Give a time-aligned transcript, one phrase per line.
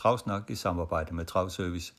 [0.00, 1.94] Travsnak i samarbejde med Travservice.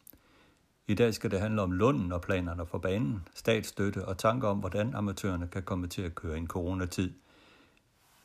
[0.87, 4.57] I dag skal det handle om Lunden og planerne for banen, statsstøtte og tanker om,
[4.57, 7.11] hvordan amatørerne kan komme til at køre i en coronatid.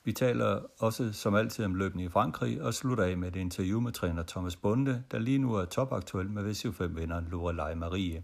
[0.05, 3.81] Vi taler også som altid om løbende i Frankrig og slutter af med et interview
[3.81, 8.23] med træner Thomas Bunde, der lige nu er topaktuel med VC5-vinderen Lorelei Marie.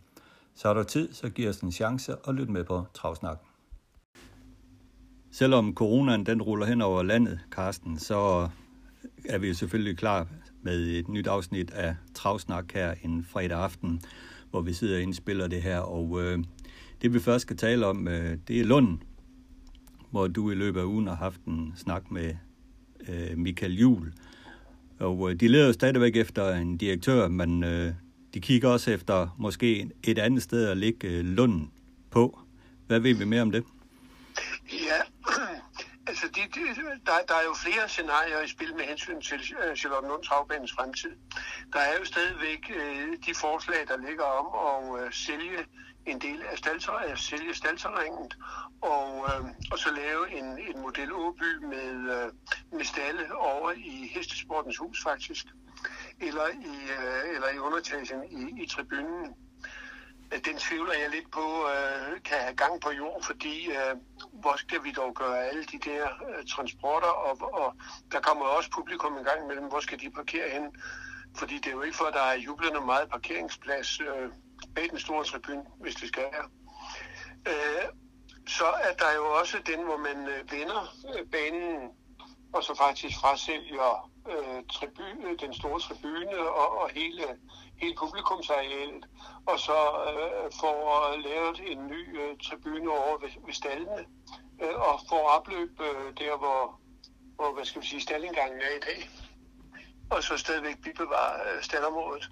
[0.55, 3.47] Så er der tid, så giver os en chance og lyt med på Travsnakken.
[5.33, 8.49] Selvom coronaen den ruller hen over landet, Karsten, så
[9.29, 10.27] er vi selvfølgelig klar
[10.63, 14.01] med et nyt afsnit af Travsnak her en fredag aften,
[14.51, 15.79] hvor vi sidder og indspiller det her.
[15.79, 16.39] Og øh,
[17.03, 18.99] det vi først skal tale om, øh, det er Lund,
[20.11, 22.35] hvor du i løbet af ugen har haft en snak med
[23.09, 24.13] øh, Michael Jul.
[24.99, 27.93] Og øh, de leder jo stadigvæk efter en direktør, men øh,
[28.35, 31.69] de kigger også efter måske et andet sted at lægge øh, Lund
[32.11, 32.39] på.
[32.87, 33.65] Hvad ved vi mere om det?
[34.73, 35.12] Ja,
[36.07, 36.61] altså de, de,
[37.07, 40.73] der, der er jo flere scenarier i spil med hensyn til uh, Charlotte Lunds havbanens
[40.73, 41.17] fremtid.
[41.73, 45.67] Der er jo stadigvæk uh, de forslag, der ligger om at uh, sælge
[46.07, 48.33] en del af, stalter, at sælge stalterringen
[48.81, 52.33] og, uh, og så lave en, en model Åby med, uh,
[52.77, 55.47] med stalle over i Hestesportens Hus faktisk,
[56.21, 59.35] eller i, uh, eller i undertagen i, i tribunen
[60.45, 63.95] den tvivler jeg lidt på, øh, kan have gang på jord, fordi øh,
[64.33, 67.75] hvor skal vi dog gøre alle de der øh, transporter, og, og
[68.13, 70.77] der kommer også publikum en gang imellem, hvor skal de parkere hen?
[71.37, 74.31] Fordi det er jo ikke for, at der er jublende meget parkeringsplads øh,
[74.75, 76.49] bag den store tribune, hvis det skal være.
[77.49, 77.85] Øh,
[78.47, 81.91] så er der jo også den, hvor man øh, vender øh, banen,
[82.53, 87.25] og så faktisk frasælger øh, tribune, den store tribune og, og hele
[87.83, 89.05] hele publikumsarealet,
[89.47, 89.79] og så
[90.11, 90.81] øh, får
[91.29, 94.05] lavet en ny øh, tribune over ved, ved stallene,
[94.63, 96.81] øh, og får opløb øh, der, hvor,
[97.37, 99.11] hvor hvad skal vi sige, stallinggangen er i dag,
[100.11, 102.31] og så stadigvæk bibevare øh, staldområdet.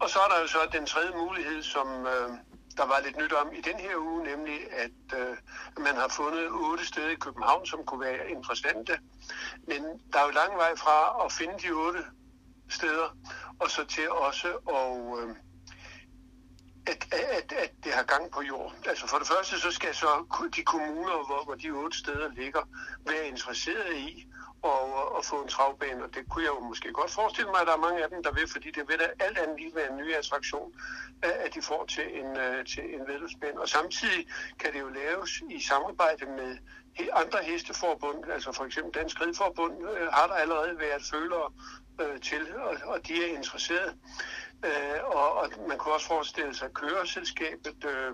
[0.00, 2.30] Og så er der jo så den tredje mulighed, som øh,
[2.76, 5.36] der var lidt nyt om i den her uge, nemlig at øh,
[5.78, 8.98] man har fundet otte steder i København, som kunne være interessante.
[9.68, 12.04] Men der er jo lang vej fra at finde de otte
[12.68, 13.16] steder,
[13.60, 14.48] og så til også
[14.78, 15.36] at, øh,
[16.86, 18.74] at, at, at det har gang på jord.
[18.86, 20.08] Altså for det første, så skal så
[20.56, 22.62] de kommuner, hvor, hvor de otte steder ligger,
[23.06, 24.26] være interesserede i
[24.64, 27.66] og, og få en travbane, og det kunne jeg jo måske godt forestille mig, at
[27.66, 29.90] der er mange af dem, der vil, fordi det vil da alt andet lige være
[29.90, 30.72] en ny attraktion,
[31.24, 33.60] øh, at de får til en, øh, til en vedløbsbane.
[33.60, 34.26] Og samtidig
[34.60, 36.58] kan det jo laves i samarbejde med
[37.12, 41.52] andre hesteforbund, altså for eksempel Dansk Ridforbund, øh, har der allerede været følere
[42.22, 43.94] til, og, og de er interesserede.
[44.66, 47.84] Uh, og, og man kunne også forestille sig køreselskabet.
[47.84, 48.12] Øh,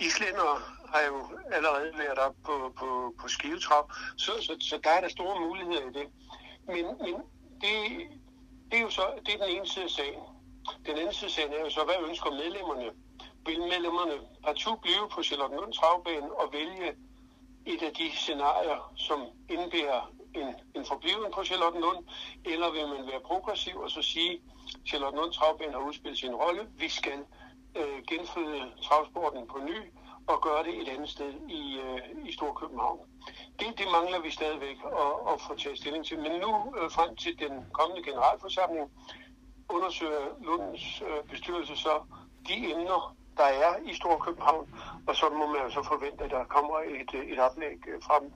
[0.00, 5.00] Islænder har jo allerede været op på, på, på skivetrop, så, så, så der er
[5.00, 6.08] der store muligheder i det.
[6.66, 7.14] Men, men
[7.60, 7.74] det,
[8.70, 10.22] det er jo så det er den ene side af sagen.
[10.86, 12.90] Den anden side af sagen er jo så, hvad ønsker medlemmerne?
[13.46, 14.12] Vil medlemmerne
[14.44, 16.94] partout blive på Charlottenlund Travbane og vælge
[17.66, 22.04] et af de scenarier, som indbærer en, en forbliven på Charlottenlund,
[22.44, 24.40] eller vil man være progressiv og så sige,
[24.88, 27.24] Charlottenlund Travbane har udspillet sin rolle, vi skal
[27.80, 29.78] øh, genføde travsporten på ny,
[30.26, 33.00] og gøre det et andet sted i, øh, i Storkøbenhavn.
[33.58, 36.18] Det, det mangler vi stadigvæk at, at få taget stilling til.
[36.18, 38.86] Men nu øh, frem til den kommende generalforsamling
[39.68, 41.94] undersøger Lundens øh, bestyrelse så
[42.48, 44.68] de emner, der er i Storkøbenhavn,
[45.06, 48.32] og så må man jo så forvente, at der kommer et, et oplæg øh, frem.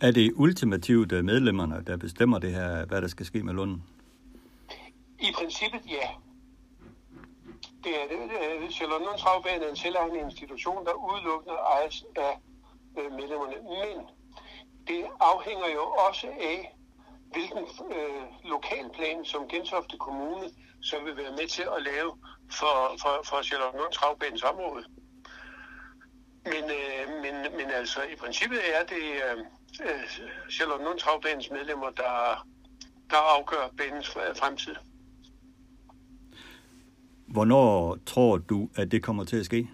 [0.00, 3.82] Er det ultimativt øh, medlemmerne, der bestemmer det her, hvad der skal ske med Lunden?
[5.20, 6.08] I princippet ja
[7.86, 8.74] det er det.
[8.74, 12.38] Charlotte Travbane er en selvejende institution, der udelukkende ejes af
[12.98, 13.56] øh, medlemmerne.
[13.62, 13.96] Men
[14.88, 16.76] det afhænger jo også af,
[17.32, 17.64] hvilken
[17.96, 20.50] øh, lokalplan, som Gentofte Kommune
[20.82, 22.10] så vil være med til at lave
[22.52, 24.84] for, for, for Charlotte Havbanes område.
[26.44, 29.38] Men, øh, men, men altså, i princippet er det øh,
[29.80, 30.04] øh
[30.50, 32.46] Charlotte medlemmer, der,
[33.10, 34.76] der afgør banens fremtid.
[37.36, 39.68] Hvornår tror du, at det kommer til at ske?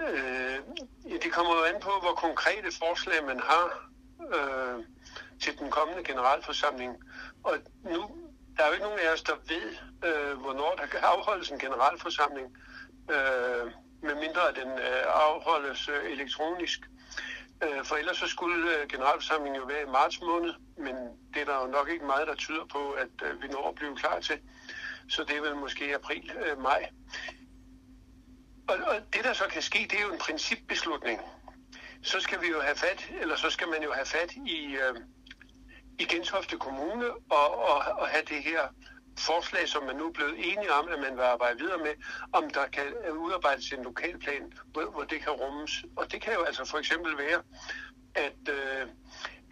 [0.00, 0.58] Øh,
[1.22, 3.66] det kommer jo an på, hvor konkrete forslag man har
[4.36, 4.84] øh,
[5.40, 6.92] til den kommende generalforsamling.
[7.44, 7.54] Og
[7.84, 8.00] nu,
[8.56, 9.68] der er os, der ved,
[10.08, 12.56] øh, hvornår der kan afholdes en generalforsamling,
[13.10, 13.64] øh,
[14.02, 16.80] medmindre den øh, afholdes øh, elektronisk.
[17.64, 20.94] Øh, for ellers så skulle øh, generalforsamlingen jo være i marts måned, men
[21.34, 23.74] det er der jo nok ikke meget, der tyder på, at øh, vi når at
[23.74, 24.38] blive klar til.
[25.08, 26.88] Så det er vel måske april-maj.
[26.90, 26.92] Øh,
[28.68, 31.20] og, og det, der så kan ske, det er jo en principbeslutning.
[32.02, 34.94] Så skal vi jo have fat, eller så skal man jo have fat i, øh,
[35.98, 38.68] i Gentofte Kommune og, og, og have det her
[39.18, 41.94] forslag, som man nu er blevet enige om, at man vil arbejde videre med,
[42.32, 45.84] om der kan udarbejdes en lokalplan, hvor, hvor det kan rummes.
[45.96, 47.42] Og det kan jo altså for eksempel være,
[48.14, 48.88] at, øh,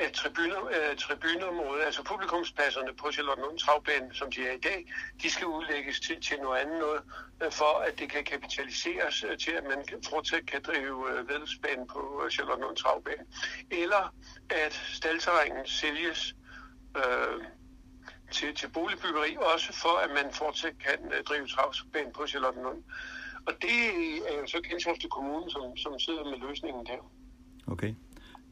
[0.01, 4.93] at tribune, øh, tribuneområdet, altså publikumspladserne på Charlottenlund Travbane, som de er i dag,
[5.23, 7.03] de skal udlægges til, til noget andet noget,
[7.43, 9.81] øh, for at det kan kapitaliseres øh, til, at man
[10.11, 13.25] fortsat kan drive øh, vedelsbanen på øh, Charlottenlund Travbane.
[13.71, 14.15] Eller
[14.51, 16.35] at staldterrængen sælges
[16.97, 17.45] øh,
[18.31, 22.83] til, til boligbyggeri, også for at man fortsat kan øh, drive travbanen på Charlottenlund.
[23.47, 23.79] Og det
[24.29, 27.01] er jo så Gentofte Kommune, som, som sidder med løsningen der.
[27.67, 27.95] Okay.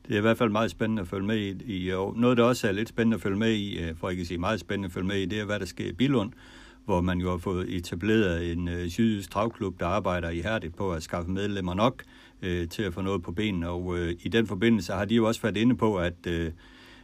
[0.08, 2.44] Det er i hvert fald meget spændende at følge med i, i og noget, der
[2.44, 4.86] også er lidt spændende at følge med i, øh, for ikke at sige meget spændende
[4.86, 6.32] at følge med i, det er, hvad der sker i Bilund,
[6.84, 11.02] hvor man jo har fået etableret en øh, sydøst travklub, der arbejder ihærdigt på at
[11.02, 12.02] skaffe medlemmer nok
[12.42, 13.68] øh, til at få noget på benene.
[13.68, 16.52] Og øh, i den forbindelse har de jo også været inde på, at øh,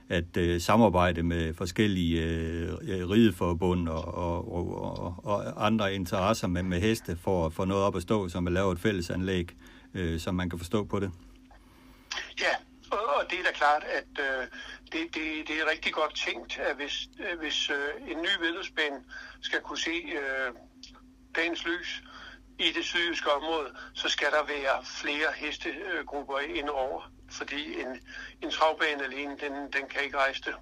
[0.08, 4.54] at øh, samarbejde med forskellige øh, øh rideforbund og, og,
[4.84, 8.46] og, og andre interesser med, med heste for at få noget op at stå, som
[8.46, 9.48] at lave et fællesanlæg,
[9.94, 11.10] øh, som man kan forstå på det.
[12.40, 14.46] Ja, og det er da klart, at øh,
[14.92, 18.98] det, det, det er rigtig godt tænkt, at hvis, øh, hvis øh, en ny vedløbsbane
[19.40, 20.50] skal kunne se øh,
[21.36, 22.02] dagens lys
[22.58, 27.92] i det sydjyske område, så skal der være flere hestegrupper indover fordi en,
[28.42, 30.54] en travbane alene, den, den kan ikke rejse det.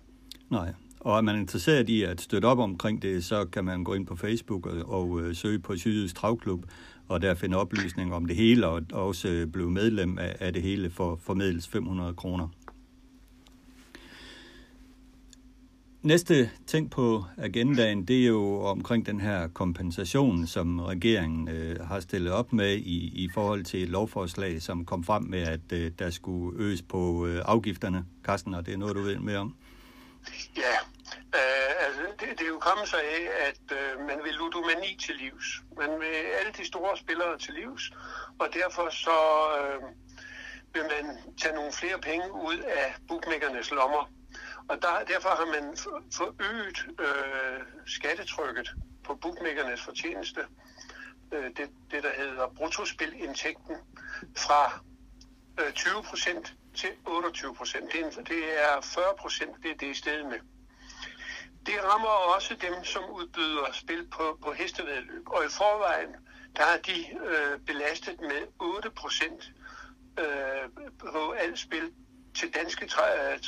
[0.51, 3.95] Nej, og er man interesseret i at støtte op omkring det, så kan man gå
[3.95, 6.65] ind på Facebook og, og øh, søge på Sydjysk Travklub,
[7.13, 10.91] og der finde oplysning om det hele, og også blive medlem af, af det hele
[10.91, 12.49] for formidles 500 kroner.
[16.03, 22.01] Næste ting på agendaen, det er jo omkring den her kompensation, som regeringen øh, har
[22.01, 25.91] stillet op med i, i forhold til et lovforslag, som kom frem med, at øh,
[25.99, 28.05] der skulle øges på øh, afgifterne.
[28.25, 29.55] Carsten, og det er noget, du ved mere om?
[32.67, 35.47] Komme sig af, at øh, man vil ludomani til livs.
[35.77, 37.85] Man vil alle de store spillere til livs,
[38.39, 39.19] og derfor så
[39.59, 39.83] øh,
[40.75, 41.05] vil man
[41.41, 44.05] tage nogle flere penge ud af bookmakernes lommer.
[44.69, 45.77] Og der, derfor har man
[46.19, 48.69] forøget øh, skattetrykket
[49.05, 50.41] på bookmakernes fortjeneste,
[51.33, 53.77] øh, det, det der hedder bruttospilindtægten,
[54.37, 54.81] fra
[55.61, 57.93] øh, 20 procent til 28 procent.
[57.93, 60.39] Det, det er 40 procent, det er det i stedet med.
[61.67, 65.29] Det rammer også dem, som udbyder spil på, på hestevedløb.
[65.29, 66.17] Og i forvejen,
[66.57, 69.51] der er de øh, belastet med 8 procent
[70.19, 71.93] øh, på alt spil
[72.35, 73.39] til danske tra- øh,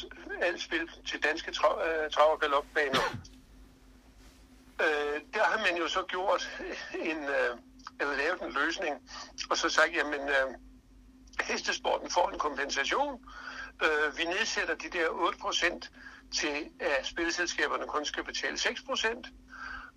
[0.41, 3.17] alt spil til danske tra- øh, trav- og galopbaner.
[4.81, 6.61] Øh, der har man jo så gjort
[7.01, 7.57] en, øh,
[8.01, 9.11] eller lavet en løsning,
[9.51, 10.55] og så sagt, jamen øh,
[11.41, 13.25] hestesporten får en kompensation.
[13.83, 15.89] Øh, vi nedsætter de der 8%
[16.33, 19.09] til, at spilleselskaberne kun skal betale 6%,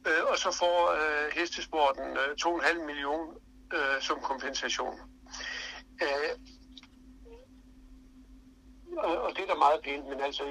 [0.08, 3.34] øh, og så får øh, hestesporten øh, 2,5 millioner
[3.74, 5.00] øh, som kompensation.
[6.02, 6.32] Øh,
[8.98, 10.44] og, og det er da meget pænt, men altså,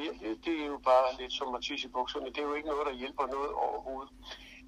[0.45, 2.27] det er jo bare lidt som at i bukserne.
[2.27, 4.13] Det er jo ikke noget, der hjælper noget overhovedet.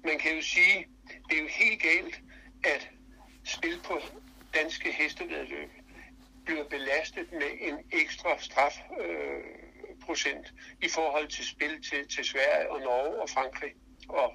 [0.03, 0.87] Man kan jo sige,
[1.29, 2.15] det er jo helt galt,
[2.63, 2.89] at
[3.45, 3.99] spil på
[4.53, 5.69] danske hestevedløb
[6.45, 9.68] bliver belastet med en ekstra straf øh,
[10.09, 10.45] procent
[10.81, 13.73] i forhold til spil til, til Sverige og Norge og Frankrig
[14.09, 14.27] og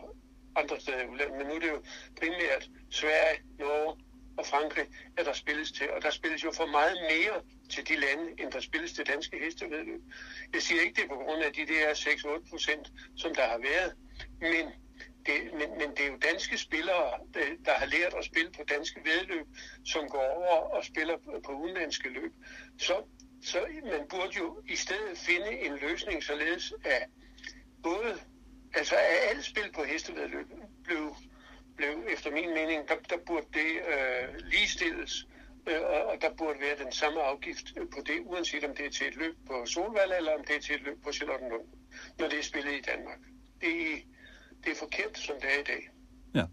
[0.57, 1.37] andre steder i udlandet.
[1.38, 1.81] Men nu er det jo
[2.21, 3.93] primært Sverige, Norge
[4.38, 5.90] og Frankrig, at der spilles til.
[5.90, 7.37] Og der spilles jo for meget mere
[7.73, 10.02] til de lande, end der spilles til danske hestevedløb.
[10.54, 13.93] Jeg siger ikke det på grund af de der 6-8 procent, som der har været,
[14.40, 14.64] men
[15.26, 17.11] det, men, men det er jo danske spillere,
[17.66, 19.47] der har lært at spille på danske vedløb,
[19.93, 21.16] som går over og spiller
[21.47, 22.33] på udenlandske løb.
[22.78, 22.97] Så,
[23.43, 27.03] så man burde jo i stedet finde en løsning, således at
[27.83, 28.19] både,
[28.75, 30.47] altså at alt spil på hestevedløb
[30.85, 31.14] blev,
[31.76, 35.26] blev efter min mening, der, der burde det øh, ligestilles
[35.71, 39.07] Øh, og der burde være den samme afgift på det, uanset om det er til
[39.07, 41.67] et løb på Solvald, eller om det er til et løb på Charlottenlund,
[42.19, 43.21] når det er spillet i Danmark.
[43.61, 43.73] Det,
[44.64, 45.83] det er forkert, som det er i dag.
[46.35, 46.45] Ja.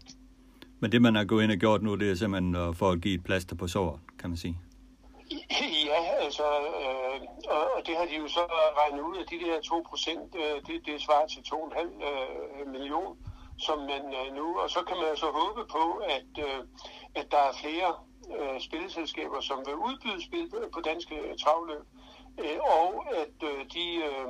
[0.80, 3.14] Men det, man har gået ind og gjort nu, det er simpelthen for at give
[3.14, 4.58] et plaster på såret, kan man sige.
[5.90, 6.44] Ja, altså,
[6.82, 8.44] øh, og, og det har de jo så
[8.78, 13.14] regnet ud, at de der 2 procent, øh, det, det svarer til 2,5 øh, millioner
[13.58, 15.84] som man øh, nu, og så kan man så håbe på,
[16.16, 16.60] at, øh,
[17.14, 17.90] at der er flere
[18.38, 21.84] øh, spilleselskaber, som vil udbyde spil på danske øh, travløb,
[22.38, 24.28] øh, og at øh, de, øh,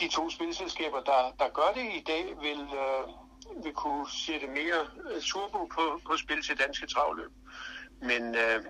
[0.00, 4.80] de to spilleselskaber, der, der gør det i dag, vil, øh, vil kunne sætte mere
[5.10, 7.30] øh, turbo på, på spil til danske travløb.
[8.02, 8.64] Men øh,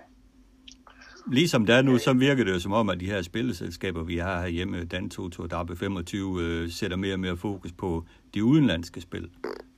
[1.27, 4.17] Ligesom der er nu, så virker det jo som om, at de her spilleselskaber, vi
[4.17, 9.29] har herhjemme, Dantoto og DAB25, øh, sætter mere og mere fokus på de udenlandske spil.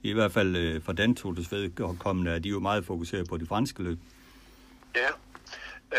[0.03, 3.83] I hvert fald øh, for Dantotos vedkommende er de jo meget fokuseret på de franske
[3.83, 4.00] løb.
[4.95, 5.09] Ja,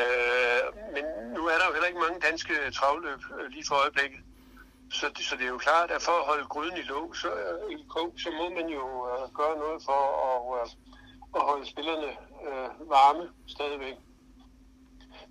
[0.01, 0.61] øh,
[0.95, 4.21] men nu er der jo heller ikke mange danske travløb øh, lige for øjeblikket.
[4.91, 7.29] Så det, så det er jo klart, at for at holde gryden i låg, så,
[7.29, 10.67] øh, i kog, så må man jo øh, gøre noget for at, øh,
[11.39, 12.11] at holde spillerne
[12.47, 13.97] øh, varme stadigvæk.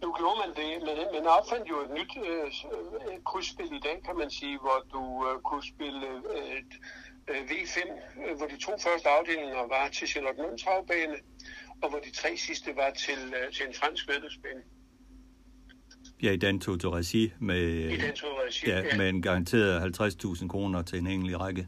[0.04, 2.48] Nu gjorde man det, men man opfandt jo et nyt øh,
[3.30, 6.08] krydsspil i dag, kan man sige, hvor du øh, kunne spille
[6.38, 6.62] øh,
[7.32, 7.78] øh, V5,
[8.26, 11.16] øh, hvor de to første afdelinger var til Charlotte Travbane,
[11.82, 14.62] og hvor de tre sidste var til, øh, til en fransk vedløbsbane.
[16.24, 18.98] Ja, i den to regi med, I regi, ja, ja.
[18.98, 21.68] med en garanteret 50.000 kroner til en enkelt række.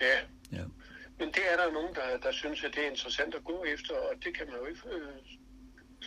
[0.00, 0.18] Ja,
[0.52, 0.64] Ja.
[1.18, 3.94] men det er der nogen, der, der synes, at det er interessant at gå efter,
[3.94, 5.12] og det kan man jo ikke øh,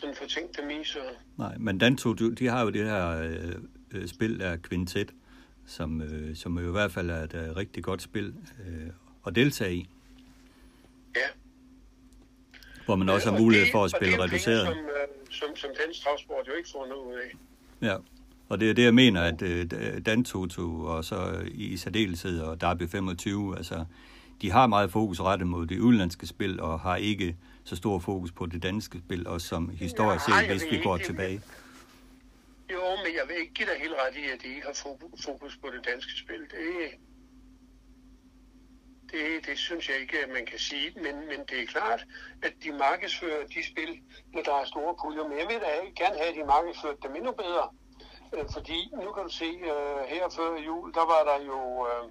[0.03, 1.00] dem i, så...
[1.38, 3.55] Nej, men Danto, de har jo det her øh,
[3.91, 5.12] øh, spil der Quintet,
[5.65, 8.33] som, øh, som jo i hvert fald er et øh, rigtig godt spil
[8.67, 8.88] øh,
[9.27, 9.89] at deltage i,
[11.15, 11.22] Ja.
[12.86, 14.67] hvor man også har Og mulighed det- for at og spille det er reduceret.
[14.67, 17.38] Penge, som, øh, som, som dansk travsport jo ikke får noget ud af.
[17.88, 17.98] Ja,
[18.50, 19.69] og det er det, jeg mener, at øh,
[20.05, 23.86] Dantoto og så i særdeleshed og Derby 25, altså,
[24.41, 28.32] de har meget fokus rettet mod det udenlandske spil, og har ikke så stor fokus
[28.32, 31.41] på det danske spil, og som historisk set, hvis vi går ikke- tilbage.
[32.72, 35.25] Jo, men jeg vil ikke give dig helt ret i, at de ikke har fokus-
[35.25, 36.41] fokus på det danske spil.
[36.41, 36.89] Det,
[39.12, 40.91] det, det synes jeg ikke, at man kan sige.
[40.96, 42.05] Men, men det er klart,
[42.43, 44.00] at de markedsfører de spil,
[44.34, 45.24] når der er store puljer.
[45.29, 45.70] Men jeg vil da
[46.03, 47.65] gerne have, at de markedsfører dem endnu bedre.
[48.36, 52.03] Øh, Fordi nu kan du se, øh, her før jul, der var der jo øh,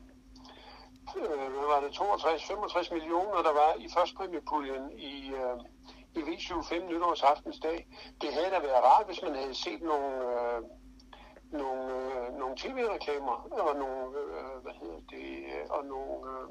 [1.17, 5.57] øh, hvad var det, 62-65 millioner, der var i førstpræmiepuljen i, øh,
[6.15, 7.87] i V75 nytårsaftensdag.
[8.21, 10.63] Det havde da været rart, hvis man havde set nogle, øh,
[11.53, 16.49] nogle, øh, nogle tv-reklamer, og nogle, øh, hvad hedder det, øh, og nogle, øh,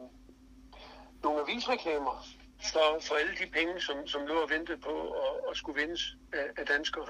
[1.23, 2.25] nogle avisreklamer
[2.71, 6.15] for, for alle de penge, som, som lå og ventede på at, at skulle vindes
[6.33, 7.07] af, af danskere.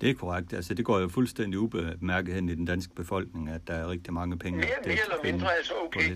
[0.00, 0.52] Det er korrekt.
[0.52, 4.12] Altså, det går jo fuldstændig ubemærket hen i den danske befolkning, at der er rigtig
[4.12, 4.58] mange penge.
[4.58, 6.10] Mere, mere er eller mindre, altså okay.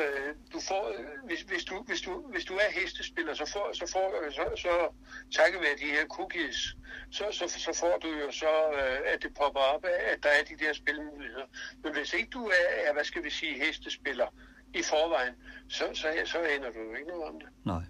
[0.00, 3.70] Øh, du får, øh, hvis, hvis, du, hvis, du, hvis du er hestespiller, så får,
[3.72, 4.72] så får øh, så, så
[5.38, 6.76] takket være de her cookies,
[7.10, 10.44] så, så, så får du jo så, øh, at det popper op, at der er
[10.50, 11.46] de der spilmuligheder.
[11.82, 14.28] Men hvis ikke du er, er hvad skal vi sige, hestespiller
[14.74, 15.34] i forvejen,
[15.68, 17.48] så, så, så aner du jo ikke noget om det.
[17.64, 17.84] Nej.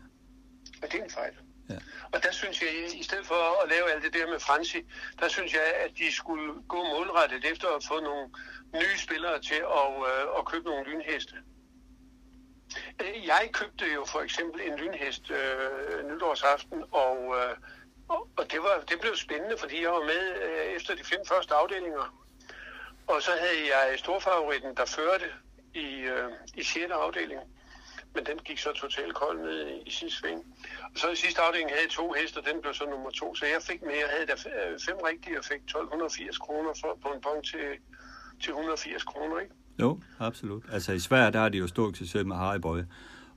[0.82, 1.34] Og det er en fejl.
[1.72, 1.78] Ja.
[2.12, 4.80] Og der synes jeg, i stedet for at lave alt det der med Franci,
[5.20, 8.30] der synes jeg, at de skulle gå målrettet efter at få nogle
[8.74, 11.34] nye spillere til at, øh, at købe nogle lynheste.
[13.02, 17.56] Øh, jeg købte jo for eksempel en lynhest øh, nytårsaften, og, øh,
[18.08, 21.20] og, og det, var, det blev spændende, fordi jeg var med øh, efter de fem
[21.28, 22.22] første afdelinger.
[23.06, 25.26] Og så havde jeg storfavoritten, der førte
[25.74, 26.90] i, øh, i 6.
[26.90, 27.40] afdeling.
[28.14, 30.40] Men den gik så totalt kold ned i, i sin sving.
[30.92, 33.34] Og så i sidste afdeling havde jeg to heste, og den blev så nummer to.
[33.34, 34.02] Så jeg fik mere.
[34.04, 37.66] Jeg havde der øh, fem rigtige og fik 1280 kroner for, på en bong til,
[38.42, 39.54] til 180 kroner, ikke?
[39.80, 40.62] Jo, absolut.
[40.72, 42.80] Altså i Sverige, der har de jo stor succes med Hariboy.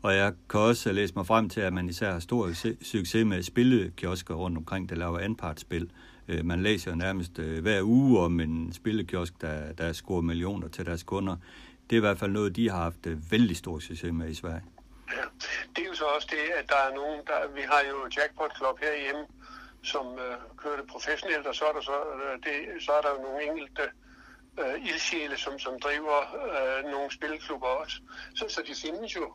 [0.01, 2.50] Og jeg kan også læse mig frem til, at man især har stor
[2.82, 5.89] succes med spillekiosker rundt omkring, der laver anpartsspil.
[6.27, 10.67] Øh, man læser jo nærmest øh, hver uge om en spillekiosk, der, der scorer millioner
[10.67, 11.36] til deres kunder.
[11.89, 14.34] Det er i hvert fald noget, de har haft øh, vældig stor succes med i
[14.36, 14.63] Sverige.
[15.18, 15.25] Ja.
[15.75, 18.51] Det er jo så også det, at der er nogen, der, vi har jo Jackpot
[18.58, 19.24] Club herhjemme,
[19.84, 23.10] som øh, kører det professionelt, og så er der, så, øh, det, så er der
[23.15, 23.84] jo nogle enkelte
[24.62, 26.18] øh, ildsjæle, som, som driver
[26.51, 27.98] øh, nogle spilklubber også.
[28.36, 29.25] Så, så de findes jo.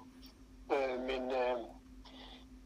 [0.74, 1.56] Øh, men øh,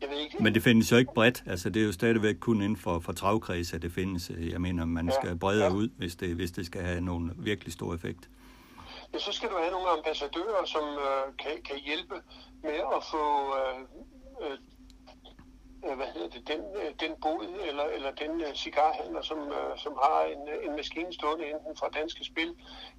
[0.00, 0.42] jeg ved ikke...
[0.42, 1.42] Men det findes jo ikke bredt.
[1.46, 4.30] Altså, det er jo stadigvæk kun inden for, for travkreds, at det findes.
[4.38, 5.78] Jeg mener, man Ja, skal bredere ja.
[5.80, 8.28] ud, hvis det, hvis det skal have nogen virkelig stor effekt.
[9.14, 12.22] Ja, så skal du have nogle ambassadører, som øh, kan, kan hjælpe
[12.62, 13.24] med at få
[13.58, 13.80] øh,
[14.42, 14.58] øh,
[15.86, 19.78] øh, hvad hedder det, den, øh, den bod eller, eller den øh, cigarhandler, som, øh,
[19.78, 22.54] som har en, en maskine stående enten fra Danske Spil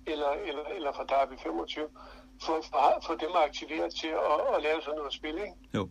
[0.07, 1.89] eller, eller, eller fra Derby 25,
[2.41, 5.35] for, for, for dem at aktivere til at, at lave sådan noget spil.
[5.35, 5.55] Ikke?
[5.73, 5.89] Jo,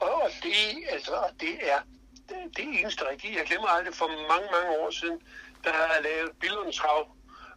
[0.00, 0.54] Og, det,
[0.90, 1.80] altså, det er
[2.28, 3.38] det, det eneste rigtige.
[3.38, 5.20] Jeg glemmer aldrig, for mange, mange år siden,
[5.64, 7.15] der har jeg lavet Billunds Trav,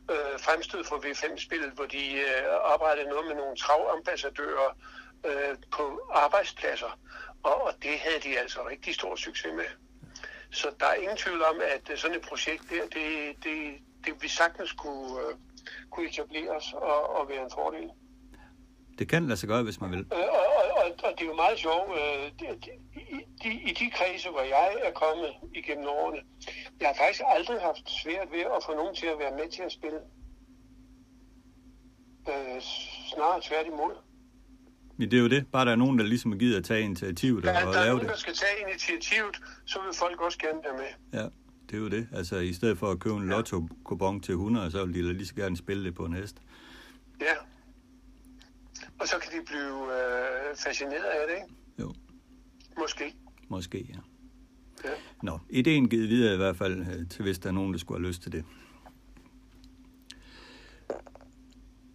[0.09, 4.69] øh, fremstød for V5-spillet, hvor de øh, arbejdede noget med nogle travambassadører
[5.25, 6.99] øh, på arbejdspladser.
[7.43, 9.69] Og, og det havde de altså rigtig stor succes med.
[10.51, 13.07] Så der er ingen tvivl om, at øh, sådan et projekt der, det,
[13.43, 13.57] det,
[14.05, 15.33] det vi sagtens kunne, uh,
[15.89, 17.89] kunne etableres og, og være en fordel.
[18.99, 19.99] Det kan lade sig gøre, hvis man vil.
[19.99, 21.89] Øh, og, og, og, og det er jo meget sjovt.
[21.99, 22.45] Øh, de,
[23.09, 26.19] de, de, I de kredse, hvor jeg er kommet igennem årene,
[26.79, 29.61] jeg har faktisk aldrig haft svært ved at få nogen til at være med til
[29.61, 29.99] at spille.
[32.29, 32.61] Øh,
[33.13, 33.93] snarere tværtimod.
[34.97, 35.47] Men det er jo det.
[35.51, 37.85] Bare der er nogen, der ligesom gider at tage initiativet ja, og der er lave
[37.87, 38.09] nogen, det.
[38.09, 39.35] der skal tage initiativet,
[39.65, 41.19] så vil folk også gerne være med.
[41.19, 41.27] Ja,
[41.69, 42.07] det er jo det.
[42.13, 45.35] Altså i stedet for at købe en lotto-kupon til 100, så vil de lige så
[45.35, 46.35] gerne spille det på en hest.
[47.21, 47.35] Ja.
[48.99, 51.55] Og så kan de blive øh, fascineret af det, ikke?
[51.79, 51.93] Jo,
[52.79, 53.15] Måske.
[53.49, 53.99] måske, ja.
[54.85, 54.89] Ja.
[55.23, 57.99] Nå, ideen givet videre i hvert fald, øh, til hvis der er nogen, der skulle
[57.99, 58.45] have lyst til det.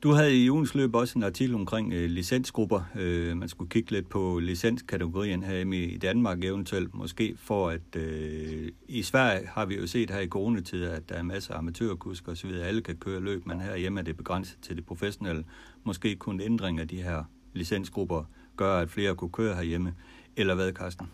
[0.05, 2.81] Du havde i ugens løb også en artikel omkring øh, licensgrupper.
[2.95, 7.97] Øh, man skulle kigge lidt på licenskategorien her i Danmark eventuelt, måske for at...
[7.97, 11.59] Øh, I Sverige har vi jo set her i coronatid, at der er masser af
[11.59, 12.51] amatørkusker osv.
[12.51, 15.45] Alle kan køre løb, men herhjemme er det begrænset til det professionelle.
[15.85, 18.25] Måske kun ændring af de her licensgrupper
[18.57, 19.95] gør, at flere kunne køre herhjemme.
[20.37, 21.07] Eller hvad, Carsten?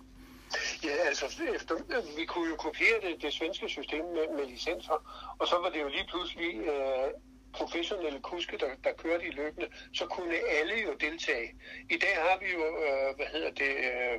[0.84, 1.74] Ja, altså, efter,
[2.18, 4.98] vi kunne jo kopiere det, det svenske system med, med licenser,
[5.38, 7.08] og så var det jo lige pludselig øh,
[7.52, 11.48] professionelle kuske, der, der kørte i løbende, så kunne alle jo deltage.
[11.90, 14.16] I dag har vi jo, øh, hvad hedder det, øh,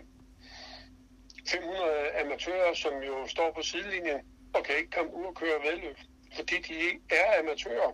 [1.47, 4.19] 500 amatører, som jo står på sidelinjen
[4.53, 5.97] og kan ikke komme ud og køre vedløb,
[6.35, 6.75] fordi de
[7.09, 7.91] er amatører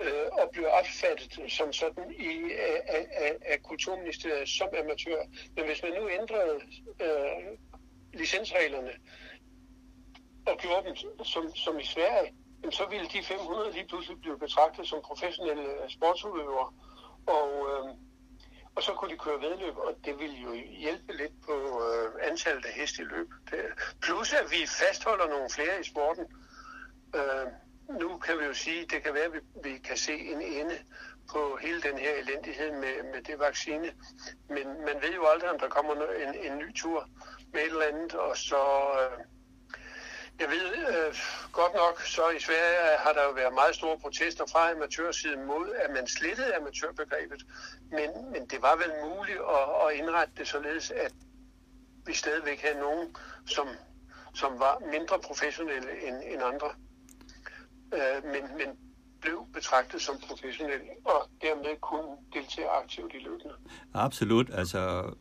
[0.00, 5.20] øh, og bliver opfattet som sådan i, af, af, af Kulturministeriet som amatør.
[5.56, 6.60] Men hvis man nu ændrede
[7.02, 7.58] øh,
[8.14, 8.92] licensreglerne
[10.46, 14.38] og gjorde dem som, som i Sverige, jamen, så ville de 500 lige pludselig blive
[14.38, 16.72] betragtet som professionelle sportsudøvere.
[17.26, 17.94] Og, øh,
[18.74, 22.64] og så kunne de køre vedløb, og det ville jo hjælpe lidt på øh, antallet
[22.64, 23.28] af heste i løb.
[23.50, 23.60] Det,
[24.02, 26.24] plus at vi fastholder nogle flere i sporten.
[27.14, 27.46] Øh,
[27.98, 29.38] nu kan vi jo sige, det kan være, at vi,
[29.70, 30.78] vi kan se en ende
[31.32, 33.92] på hele den her elendighed med, med det vaccine.
[34.48, 37.08] Men man ved jo aldrig, om der kommer en, en ny tur
[37.52, 38.56] med et eller andet, og så...
[39.00, 39.24] Øh,
[40.40, 41.14] jeg ved øh,
[41.52, 45.46] godt nok, så i Sverige øh, har der jo været meget store protester fra amatørsiden
[45.46, 47.42] mod, at man slettede amatørbegrebet.
[47.90, 51.12] Men, men det var vel muligt at, at indrette det således, at
[52.06, 53.68] vi stadigvæk havde nogen, som,
[54.34, 56.70] som var mindre professionelle end, end andre.
[57.94, 58.76] Øh, men, men
[59.20, 63.54] blev betragtet som professionelle, og dermed kunne deltage aktivt i løbende.
[63.94, 64.50] Absolut.
[64.52, 65.12] Altså,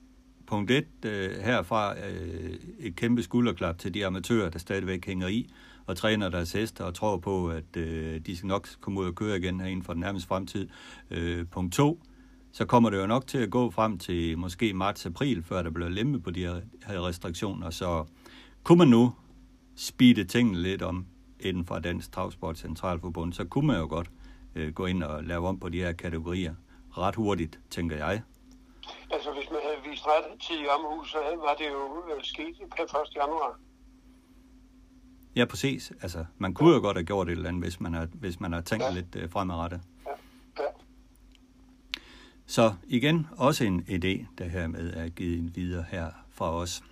[0.47, 5.49] punkt et øh, herfra øh, et kæmpe skulderklap til de amatører, der stadigvæk hænger i
[5.85, 9.15] og træner deres hester og tror på, at øh, de skal nok komme ud og
[9.15, 10.69] køre igen her inden for den nærmeste fremtid.
[11.11, 12.01] Øh, punkt to,
[12.51, 15.89] så kommer det jo nok til at gå frem til måske marts-april, før der bliver
[15.89, 16.41] lemme på de
[16.85, 17.69] her restriktioner.
[17.69, 18.05] Så
[18.63, 19.13] kunne man nu
[19.75, 21.05] speede tingene lidt om
[21.39, 24.11] inden for Dansk Travsport Centralforbund, så kunne man jo godt
[24.55, 26.53] øh, gå ind og lave om på de her kategorier
[26.97, 28.21] ret hurtigt, tænker jeg.
[29.11, 32.83] Altså, hvis man havde vist ret til omhus, så var det jo øh, sket per
[32.83, 33.15] 1.
[33.15, 33.59] januar.
[35.35, 35.93] Ja, præcis.
[36.01, 38.53] Altså, man kunne jo godt have gjort et eller andet, hvis man har, hvis man
[38.53, 38.91] har tænkt ja.
[38.93, 39.81] lidt øh, fremadrettet.
[40.05, 40.11] Ja.
[40.63, 40.69] ja.
[42.45, 46.83] Så igen, også en idé, der her med er givet videre her fra os.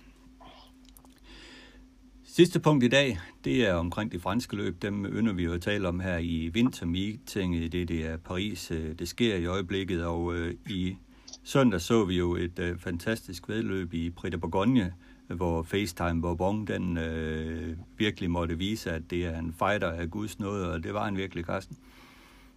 [2.38, 4.82] Sidste punkt i dag, det er omkring de franske løb.
[4.82, 7.72] Dem ynder vi jo at tale om her i vintermeetinget.
[7.72, 10.96] Det, det er Paris, øh, det sker i øjeblikket, og øh, i
[11.44, 14.94] søndag så vi jo et øh, fantastisk vedløb i Prix de Bourgogne,
[15.30, 20.10] øh, hvor FaceTime Bourbon, den øh, virkelig måtte vise, at det er en fighter af
[20.10, 21.76] Guds nåde, og det var en virkelig, Carsten.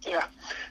[0.06, 0.22] Ja,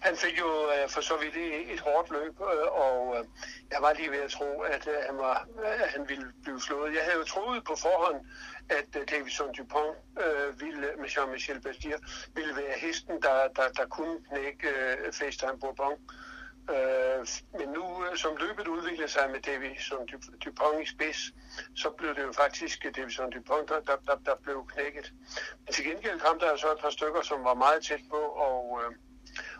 [0.01, 3.25] han fik jo øh, for så vidt et, et hårdt løb, øh, og øh,
[3.71, 6.61] jeg var lige ved at tro, at øh, han, var, øh, at han ville blive
[6.61, 6.95] slået.
[6.95, 8.25] Jeg havde jo troet på forhånd,
[8.69, 11.97] at øh, Davison Dupont øh, ville, med Jean-Michel Bastier
[12.35, 15.97] ville være hesten, der, der, der kunne knække øh, FaceTime Bourbon.
[16.75, 17.27] Øh,
[17.59, 20.07] men nu, øh, som løbet udviklede sig med Davison
[20.45, 21.21] Dupont i spids,
[21.75, 25.13] så blev det jo faktisk øh, Davison Dupont, der, der, der, blev knækket.
[25.65, 28.81] Men til gengæld kom der så et par stykker, som var meget tæt på, og
[28.81, 28.95] øh,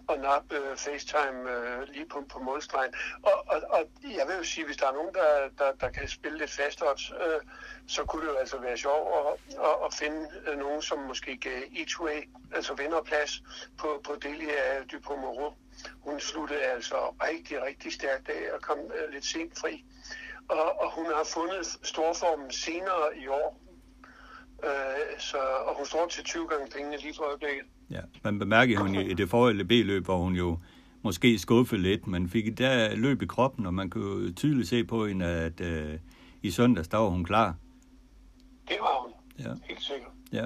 [0.08, 2.94] og nappe øh, FaceTime øh, lige på, på målstregen.
[3.24, 6.08] Og, og, og jeg vil jo sige, hvis der er nogen, der, der, der kan
[6.08, 7.42] spille lidt fast odds, øh,
[7.88, 11.38] så kunne det jo altså være sjovt at, at, at finde øh, nogen, som måske
[11.38, 13.44] gav each way, altså vinderplads
[13.78, 15.56] på, på Delia Dupont
[16.02, 19.86] Hun sluttede altså rigtig, rigtig stærkt af og kom øh, lidt sent fri.
[20.50, 23.62] Og, og hun har fundet storformen senere i år,
[24.64, 27.66] øh, så, og hun står til 20 gange pengene lige for øjeblikket.
[27.92, 30.60] Ja, man bemærker hun i det forrige B-løb, hvor hun jo
[31.02, 35.08] måske skuffede lidt, men fik der løb i kroppen, og man kunne tydeligt se på
[35.08, 35.94] hende, at øh,
[36.42, 37.56] i søndags, der var hun klar.
[38.68, 39.12] Det var hun.
[39.40, 39.54] Ja.
[39.70, 40.12] Helt sikkert.
[40.34, 40.46] Ja.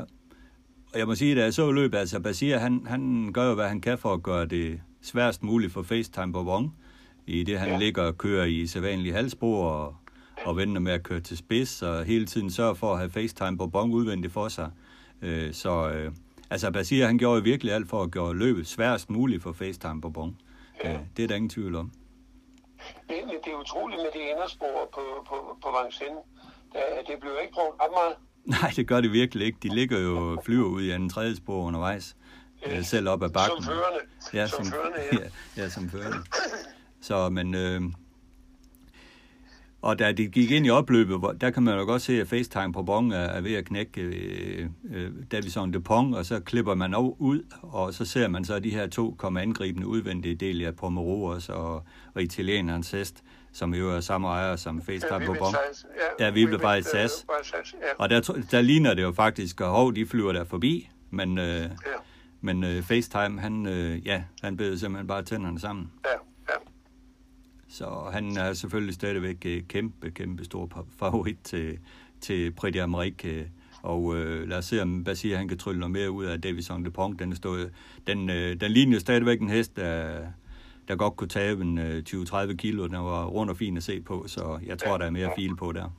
[0.94, 3.68] Og jeg må sige, at jeg så løbet, altså Basir, han, han gør jo, hvad
[3.68, 6.74] han kan for at gøre det sværest muligt for FaceTime Bourbon,
[7.28, 7.78] i det han ja.
[7.78, 9.96] ligger og kører i sædvanlige halsspor og,
[10.46, 13.58] og venter med at køre til spids, og hele tiden sørger for at have FaceTime
[13.58, 14.72] Bourbon udvendigt for sig.
[15.22, 16.12] Øh, så øh,
[16.50, 20.38] altså Basir, han gjorde virkelig alt for at gøre løbet sværest muligt for FaceTime Bourbon.
[20.84, 20.94] Ja.
[20.94, 21.92] Øh, det er der ingen tvivl om.
[23.10, 26.24] Det, det er utroligt med det inderspor på, på, på Vincennes.
[27.08, 28.16] Det blev ikke brugt ret meget.
[28.62, 29.58] Nej, det gør det virkelig ikke.
[29.64, 32.16] De ligger jo flyver ud i en tredje spor undervejs.
[32.66, 33.64] Øh, selv op ad bakken.
[33.64, 34.00] Som førende.
[34.34, 35.18] Ja, som, som førende, ja.
[35.58, 35.64] ja.
[35.64, 36.18] Ja, som førende.
[37.02, 37.56] Så, men...
[37.56, 37.82] Øh,
[39.86, 42.74] og da de gik ind i opløbet, der kan man jo godt se, at FaceTime
[42.74, 46.76] på Bong er, er ved at knække øh, øh, Davison de Pong, og så klipper
[46.76, 50.76] man ud, og så ser man så de her to komme angribende udvendige del af
[50.76, 55.56] Pomeroy og, og italienerens hest, som jo er samme ejer som FaceTime ja, på Bong.
[56.20, 57.26] Ja, vi blev bare et SAS.
[57.98, 61.46] Og der, der ligner det jo faktisk, at hov, de flyver der forbi, men, øh,
[61.46, 61.68] ja.
[62.42, 65.92] men øh, FaceTime, han, øh, ja, han beder simpelthen bare tænderne sammen.
[66.06, 66.35] Ja.
[67.76, 71.78] Så han er selvfølgelig stadigvæk øh, kæmpe, kæmpe stor favorit til,
[72.22, 73.28] til Prix d'Amérique.
[73.28, 73.46] Øh.
[73.82, 76.86] Og øh, lad os se, om Basir han kan trylle noget mere ud af Davison
[76.86, 77.20] de Pont.
[77.20, 77.70] Den, stod,
[78.08, 80.20] den, øh, den ligner stadigvæk en hest, der,
[80.88, 82.88] der godt kunne tabe en øh, 20-30 kilo.
[82.88, 85.56] Den var rundt og fin at se på, så jeg tror, der er mere fil
[85.56, 85.90] på der.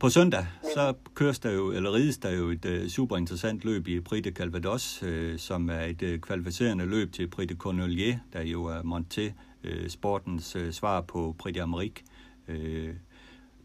[0.00, 3.64] På søndag, så køres der jo, eller rides der jo et øh, uh, super interessant
[3.64, 7.54] løb i Prix de Calvados, uh, som er et uh, kvalificerende løb til Prix de
[7.54, 9.32] Cornelier, der jo er Monté
[9.64, 12.04] uh, sportens uh, svar på Prix de Amérique.
[12.48, 12.94] Uh,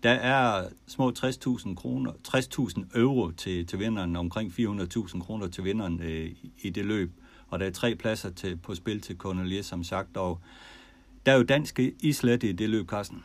[0.03, 5.99] der er små 60.000 kroner, 60.000 euro til, til vinderen, omkring 400.000 kroner til vinderen
[5.99, 7.11] uh, i det løb,
[7.47, 10.39] og der er tre pladser til, på spil til Cornelier, som sagt, og
[11.25, 13.23] der er jo dansk islet i det løb, Carsten.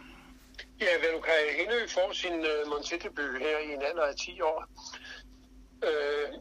[0.80, 4.66] Ja, Velukai Hindø får sin uh, Montedebut her i en alder af 10 år.
[5.86, 6.34] Uh,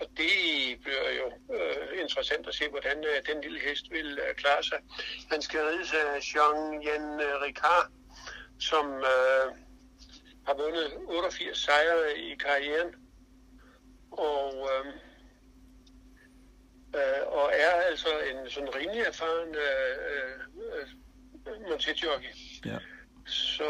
[0.00, 0.34] og det
[0.82, 4.78] bliver jo uh, interessant at se, hvordan uh, den lille hest vil uh, klare sig.
[5.30, 7.08] Han skal rides af Jean-Yen
[7.44, 7.90] Ricard,
[8.60, 9.48] som uh,
[10.46, 12.94] har vundet 88 sejre i karrieren.
[14.10, 14.86] Og, uh,
[16.94, 22.28] uh, og er altså en sådan rimelig erfaren uh, uh, Montejockey.
[22.66, 22.78] Ja.
[23.26, 23.68] Så,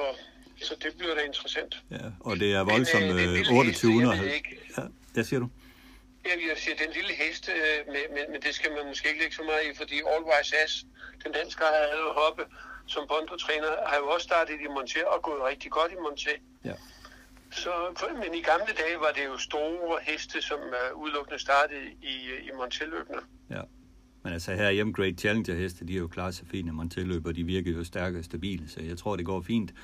[0.62, 1.82] så det bliver da interessant.
[1.90, 4.32] Ja, og det er voldsomt men, øh, 2800.
[4.76, 4.82] Ja,
[5.14, 5.48] det siger du?
[6.26, 9.20] Ja, jeg siger, den lille hest, øh, men, men, men det skal man måske ikke
[9.20, 10.84] lægge så meget i, fordi All Wise Ass,
[11.24, 12.44] den danske har Hoppe,
[12.86, 16.32] som Bondo-træner, har jo også startet i Monté og gået rigtig godt i Monté.
[16.64, 16.76] Ja.
[17.50, 17.70] Så,
[18.22, 22.14] men i gamle dage var det jo store heste, som uh, udelukkende startede i,
[22.48, 23.20] i Monté-løbene.
[23.50, 23.62] Ja.
[24.24, 27.36] Men altså her hjemme Great Challenger heste, de er jo klart så fine Monteløb, og
[27.36, 29.74] de virker jo stærke og stabile, så jeg tror, det går fint.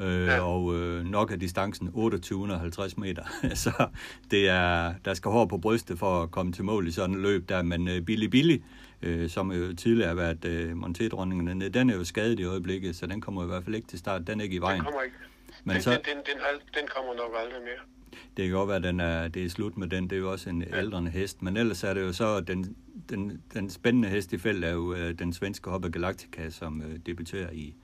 [0.00, 0.40] Øh, ja.
[0.40, 3.22] Og øh, nok er distancen 2850 meter,
[3.64, 3.86] så
[4.30, 7.22] det er, der skal hår på brystet for at komme til mål i sådan et
[7.22, 8.62] løb der, men øh, Billy Billy,
[9.02, 13.06] øh, som jo tidligere har været øh, montedronningerne, den er jo skadet i øjeblikket, så
[13.06, 14.76] den kommer i hvert fald ikke til start, den er ikke i vejen.
[14.76, 15.16] Den kommer ikke.
[15.64, 16.36] Men den, så, den, den, den,
[16.74, 17.99] den kommer nok aldrig mere.
[18.36, 20.04] Det kan godt være, at den er, det er slut med den.
[20.04, 21.42] Det er jo også en ældre hest.
[21.42, 22.76] Men ellers er det jo så, den,
[23.08, 26.96] den, den spændende hest i felt er jo uh, den svenske Hopper Galactica, som uh,
[27.06, 27.74] debuterer i,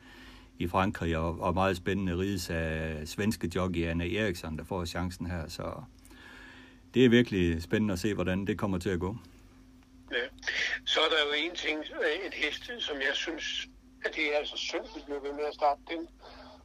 [0.58, 5.26] i Frankrig, og, og meget spændende rides af svenske jockey Anna Eriksson, der får chancen
[5.26, 5.48] her.
[5.48, 5.82] Så
[6.94, 9.16] det er virkelig spændende at se, hvordan det kommer til at gå.
[10.12, 10.16] Ja.
[10.84, 11.78] Så er der jo en ting,
[12.26, 13.68] et hest, som jeg synes,
[14.04, 16.08] at det er altså synd, at bliver ved med at starte den.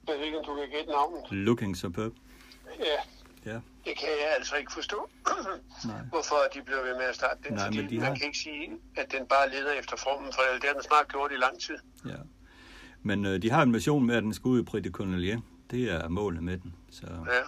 [0.08, 1.22] Jeg ved ikke, om du kan gætte navnet.
[1.32, 2.14] Looking Superb.
[2.80, 2.98] Ja,
[3.46, 3.60] Ja.
[3.86, 5.10] Det kan jeg altså ikke forstå,
[6.12, 7.54] hvorfor de bliver ved med at starte den.
[7.54, 8.16] Nej, men de man har...
[8.16, 11.32] kan ikke sige, at den bare leder efter formen, for det har den snart gjort
[11.32, 11.78] i lang tid.
[12.06, 12.22] Ja.
[13.02, 15.42] Men øh, de har en mission med, at den skal ud i Prix de.
[15.72, 16.76] Det er målet med den.
[16.92, 17.08] Så...
[17.08, 17.42] Ja.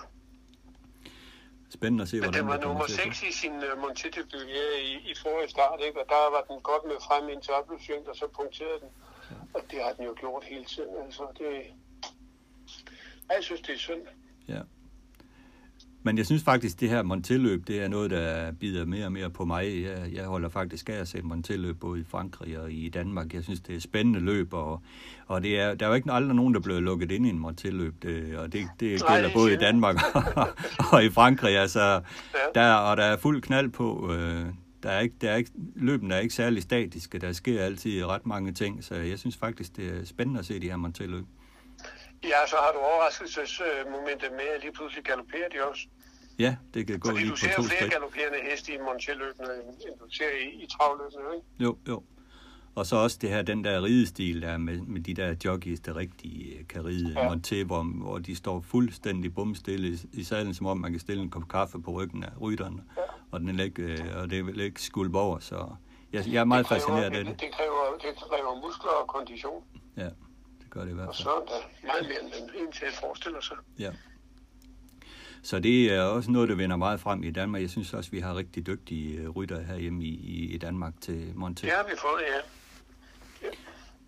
[1.70, 4.22] Spændende at se, hvordan den var nummer 6 i sin uh, øh, Montete
[4.90, 6.00] i, i forrige start, ikke?
[6.02, 8.90] og der var den godt med frem ind til opløbsvingt, og så punkterede den.
[9.32, 9.36] Ja.
[9.54, 10.94] Og det har den jo gjort hele tiden.
[11.06, 11.50] Altså, det...
[13.30, 14.02] Jeg synes, det er synd.
[14.48, 14.62] Ja.
[16.06, 19.30] Men jeg synes faktisk, det her Montelløb, det er noget, der bider mere og mere
[19.30, 19.84] på mig.
[19.84, 23.34] Jeg, jeg holder faktisk af at se Montelløb både i Frankrig og i Danmark.
[23.34, 24.82] Jeg synes, det er spændende løb, og,
[25.28, 27.40] og det er, der er jo ikke aldrig nogen, der bliver lukket ind i en
[27.40, 29.96] Montelløb, det, og det, det gælder både i Danmark
[30.36, 30.48] og,
[30.92, 31.58] og i Frankrig.
[31.58, 32.02] Altså,
[32.56, 34.14] der, og der er fuld knald på.
[34.14, 34.46] Øh,
[34.84, 37.20] der er ikke, der er ikke, løben er ikke særlig statiske.
[37.20, 40.60] Der sker altid ret mange ting, så jeg synes faktisk, det er spændende at se
[40.60, 41.26] de her Montelløb.
[42.24, 45.88] Ja, så har du overraskelsesmomentet med, at lige pludselig galopperer de også.
[46.40, 47.94] Ja, det kan gå Fordi lige du på ser to jo flere skridt.
[47.94, 49.54] galopperende heste i monteløbene,
[49.88, 51.48] end du ser i, i travløbene, ikke?
[51.60, 52.04] Jo, jo.
[52.76, 55.96] Og så også det her, den der ridestil der med, med de der jockeys, der
[55.96, 57.34] rigtig øh, kan ride ja.
[57.34, 61.24] Monté, hvor, hvor de står fuldstændig bumstille i, i salen, som om man kan stille
[61.24, 63.02] en kop kaffe på ryggen af rytteren, ja.
[63.32, 65.68] og, den er ikke, øh, og det vil ikke skulpe over, så
[66.14, 67.42] jeg, jeg er meget Det kræver- fascineret af det.
[67.42, 69.64] Det, kræver, det kræver muskler og kondition,
[69.98, 70.10] Ja,
[70.74, 71.24] gør det i hvert og fald.
[71.24, 73.58] så er der meget mere, end man egentlig forestiller sig.
[73.80, 73.92] Ja.
[75.44, 77.62] Så det er også noget, der vender meget frem i Danmark.
[77.62, 81.34] Jeg synes også, vi har rigtig dygtige øh, ryttere herhjemme i, i, i Danmark til
[81.36, 81.62] Monté.
[81.62, 82.40] Det har vi fået, ja.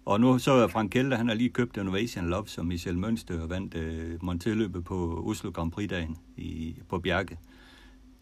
[0.05, 3.47] Og nu så er Frank Kjelder, han har lige købt Innovation Love, som Michel Mønster
[3.47, 7.37] vandt øh, Monté-løbet på Oslo Grand Prix-dagen i, på Bjerke.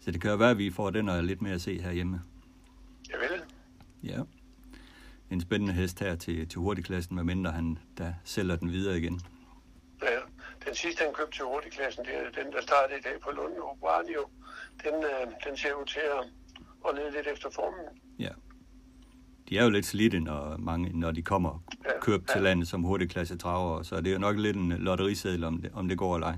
[0.00, 2.22] Så det kan jo være, at vi får den og lidt mere at se herhjemme.
[3.10, 3.40] Jeg vil.
[4.10, 4.20] Ja.
[5.30, 9.20] En spændende hest her til, til hurtigklassen, medmindre han der sælger den videre igen.
[10.02, 10.18] Ja.
[10.66, 13.52] Den sidste, han købte til hurtigklassen, det er den, der startede i dag på Lund
[13.58, 14.20] Obradio.
[14.84, 16.24] Den, øh, den ser ud til at,
[16.88, 18.00] at lede lidt efter formen.
[18.18, 18.28] Ja.
[19.48, 22.42] De er jo lidt slidte, når, mange, når de kommer Ja, købt til ja.
[22.44, 25.88] landet som hurtigklasse traver, så det er jo nok lidt en lotteriseddel, om det, om
[25.88, 26.36] det går eller ej.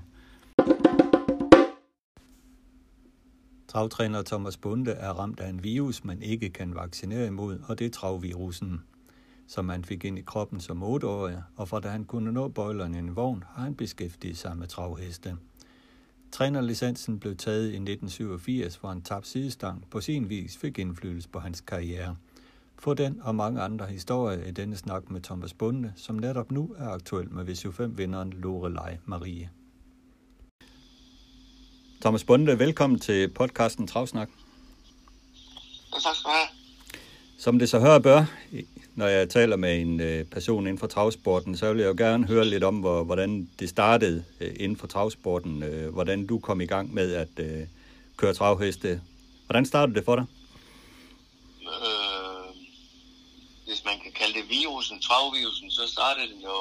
[3.68, 7.86] Travtræner Thomas Bunde er ramt af en virus, man ikke kan vaccinere imod, og det
[7.86, 8.82] er travvirusen,
[9.46, 12.96] som han fik ind i kroppen som 8-årig, og fra da han kunne nå bøjlerne
[12.96, 15.36] i en vogn, har han beskæftiget sig med travheste.
[16.32, 21.38] Trænerlicensen blev taget i 1987, hvor han tabte sidestang på sin vis fik indflydelse på
[21.38, 22.16] hans karriere.
[22.78, 26.74] Få den og mange andre historier i denne snak med Thomas Bunde, som netop nu
[26.78, 29.50] er aktuel med VC5-vinderen Lorelei Marie.
[32.06, 34.28] Thomas Bunde, velkommen til podcasten Travsnak.
[35.94, 36.48] Ja, tak skal du have.
[37.38, 38.24] Som det så hører bør,
[38.94, 42.26] når jeg taler med en øh, person inden for travsporten, så vil jeg jo gerne
[42.26, 45.62] høre lidt om, hvor, hvordan det startede øh, inden for travsporten.
[45.62, 47.34] Øh, hvordan du kom i gang med at
[48.16, 49.00] køre travheste.
[49.46, 50.24] Hvordan startede det for dig?
[51.60, 52.48] Øh,
[53.66, 56.58] hvis man kan kalde det virusen, travvirusen, så startede den jo,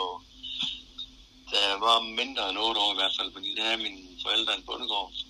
[1.51, 4.55] da jeg var mindre end 8 år i hvert fald, fordi der havde mine forældre
[4.57, 5.24] en bondegård.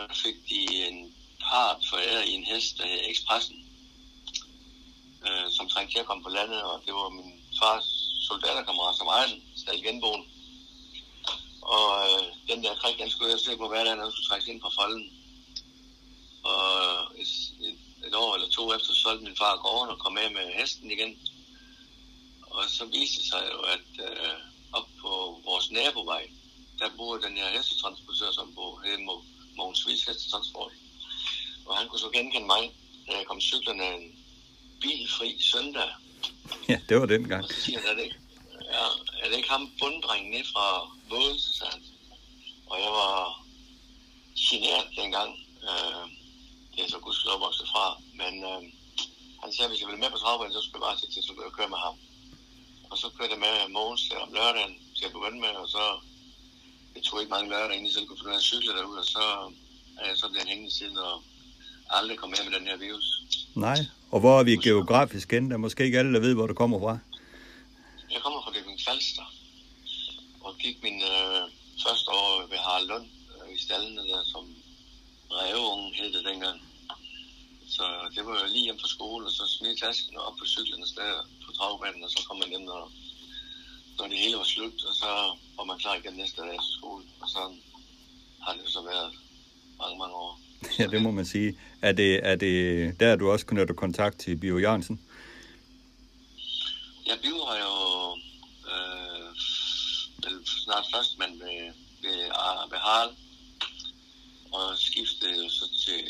[0.00, 3.56] Der fik de en par foræret i en hest, der hed Expressen,
[5.26, 7.86] øh, som trængte til at komme på landet, og det var min fars
[8.28, 10.24] soldaterkammerat som ejede den, stadig genboen.
[11.62, 14.60] Og øh, den der krig, den skulle jeg se på hverdagen, når skulle trækkes ind
[14.60, 15.04] på folden.
[16.44, 16.62] Og
[17.22, 17.30] et,
[17.66, 20.90] et, et år eller to efter solgte min far gården og kom med med hesten
[20.90, 21.12] igen.
[22.42, 24.38] Og så viste det sig jo, at øh,
[24.72, 26.30] op på vores nabovej,
[26.78, 28.98] der bor den her hestetransportør, som bor her
[29.60, 30.72] Mogens Vis Hestetransport.
[31.66, 32.62] Og han kunne så genkende mig,
[33.06, 34.04] da jeg kom cyklerne en
[34.80, 35.90] bilfri søndag.
[36.68, 37.44] Ja, det var den gang.
[37.44, 38.20] Og så siger han, er det ikke,
[38.76, 38.86] ja,
[39.22, 40.66] er det ikke ham bunddrengen ned fra
[41.10, 41.82] Vådelse, sagde han.
[42.70, 43.14] Og jeg var
[44.48, 45.30] generet dengang.
[45.68, 46.04] Øh,
[46.72, 47.84] det er så gudskelov vokset fra.
[48.20, 48.62] Men øh,
[49.42, 51.22] han sagde, at hvis jeg ville med på travbanen, så skulle jeg bare sige til,
[51.22, 51.96] så kunne jeg køre med ham.
[52.90, 55.84] Og så kørte jeg med Mogens der om lørdagen til at begynde med, og så
[57.10, 59.24] tog ikke mange lørdage, inden jeg selv kunne den her cykle derude, og så
[60.00, 61.22] er jeg så blevet hængende siden, og
[61.90, 63.06] aldrig kommet med med den her virus.
[63.54, 63.78] Nej.
[64.10, 65.50] Og hvor er vi geografisk hen?
[65.50, 66.98] Der er måske ikke alle, der ved, hvor du kommer fra.
[68.14, 69.26] Jeg kommer fra Løbing Falster,
[70.40, 71.42] og gik min øh,
[71.84, 74.44] første år ved Harald Lund øh, i stallene der, som
[75.30, 76.58] reveungen hed det dengang.
[77.76, 80.46] Så det var jo lige hjem fra skole, og så smide tasken og op på
[80.54, 81.12] cyklen og der
[81.46, 82.92] på travbanen, og så kom man hjem, når,
[84.00, 85.10] når det hele var slut, og så
[85.56, 87.04] var man klar igen næste dag til skole.
[87.20, 87.38] Og så
[88.44, 89.12] har det så været
[89.78, 90.40] mange, mange år.
[90.78, 91.58] Ja, det må man sige.
[91.82, 95.00] Er det, er det der, du også knytter kontakt til Bio Jørgensen?
[97.06, 97.74] Jeg bliver jo
[98.72, 99.28] øh,
[100.24, 103.14] vel snart først, men ved, ved, Ar- ved Harald,
[104.52, 106.04] og skiftede jo så til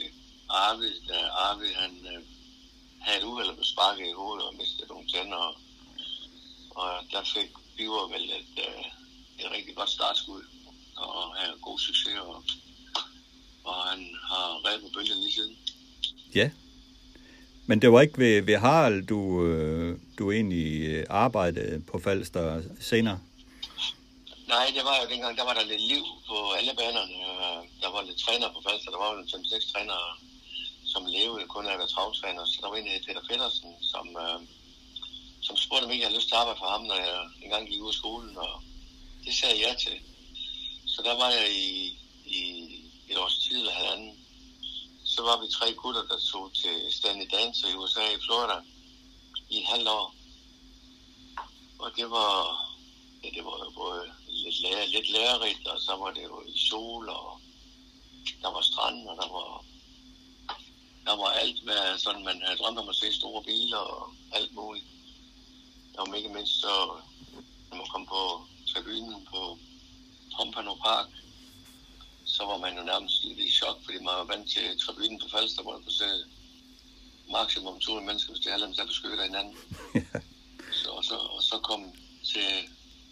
[0.48, 2.22] Arvid, da Arvid han øh,
[3.00, 5.54] havde et uheld og blev sparket i hovedet og mistede nogle tænder, og,
[6.70, 7.50] og der fik
[7.80, 8.84] Biver vel et, øh,
[9.40, 10.42] et rigtig godt startskud,
[10.96, 12.42] og havde god succes, og,
[13.64, 15.56] og han har reddet på bølgen lige siden.
[16.34, 16.50] Ja.
[17.66, 22.62] Men det var ikke ved, ved Harald, du, øh, du egentlig øh, arbejdede på Falster
[22.80, 23.18] senere?
[24.48, 27.16] Nej, det var jo dengang, der var der lidt liv på alle banerne.
[27.82, 28.90] Der var lidt træner på Falster.
[28.90, 30.08] Der var jo 5-6 trænere,
[30.92, 32.44] som levede kun af at være travtræner.
[32.44, 34.38] Så der var en, Peter Pedersen, som, øh,
[35.50, 37.68] som spurgte mig, om jeg havde lyst til at arbejde for ham, når jeg engang
[37.68, 38.36] gik ud af skolen.
[38.36, 38.62] Og
[39.24, 39.96] det sagde jeg ja til.
[40.86, 41.70] Så der var jeg i,
[42.38, 42.42] i
[43.10, 44.12] et års tid eller halvanden.
[45.04, 48.58] Så var vi tre gutter, der tog til Stanley Dancer i USA i Florida
[49.48, 50.14] i en halv år.
[51.78, 52.34] Og det var,
[53.22, 56.58] ja, det var jo både lidt, lærer, lidt lærerigt, og så var det jo i
[56.70, 57.40] sol, og
[58.42, 59.64] der var strand, og der var,
[61.06, 64.54] der var alt, hvad sådan, man havde drømt om at se store biler og alt
[64.54, 64.86] muligt.
[66.00, 66.74] Der var ikke mindst så,
[67.68, 68.22] når man kom på
[68.72, 69.58] tribunen på
[70.36, 71.08] Pompano Park,
[72.24, 75.28] så var man jo nærmest lidt i chok, fordi man var vant til tribunen på
[75.32, 76.10] Falster, hvor man kunne se
[77.36, 79.56] maksimum 200 mennesker, hvis det alle der beskytter hinanden.
[80.80, 81.82] så, og, så, og så kom
[82.32, 82.48] til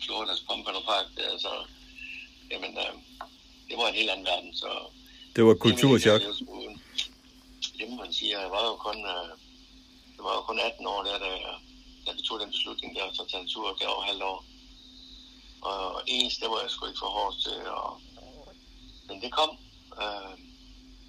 [0.05, 1.53] Floridas Pompano Park, det, altså,
[2.51, 2.94] jamen, øh,
[3.68, 4.70] det var en helt anden verden, så...
[5.37, 6.20] Det var kulturchok.
[7.79, 9.29] Det må man sige, jeg var jo kun, øh,
[10.14, 11.31] det var jo kun 18 år, der, da,
[12.09, 14.40] da vi tog den beslutning der, så tage en tur der over halvt år.
[15.71, 17.90] Og ens, det var jeg sgu ikke for hårdt til, og,
[19.09, 19.51] men det kom.
[20.03, 20.35] Øh,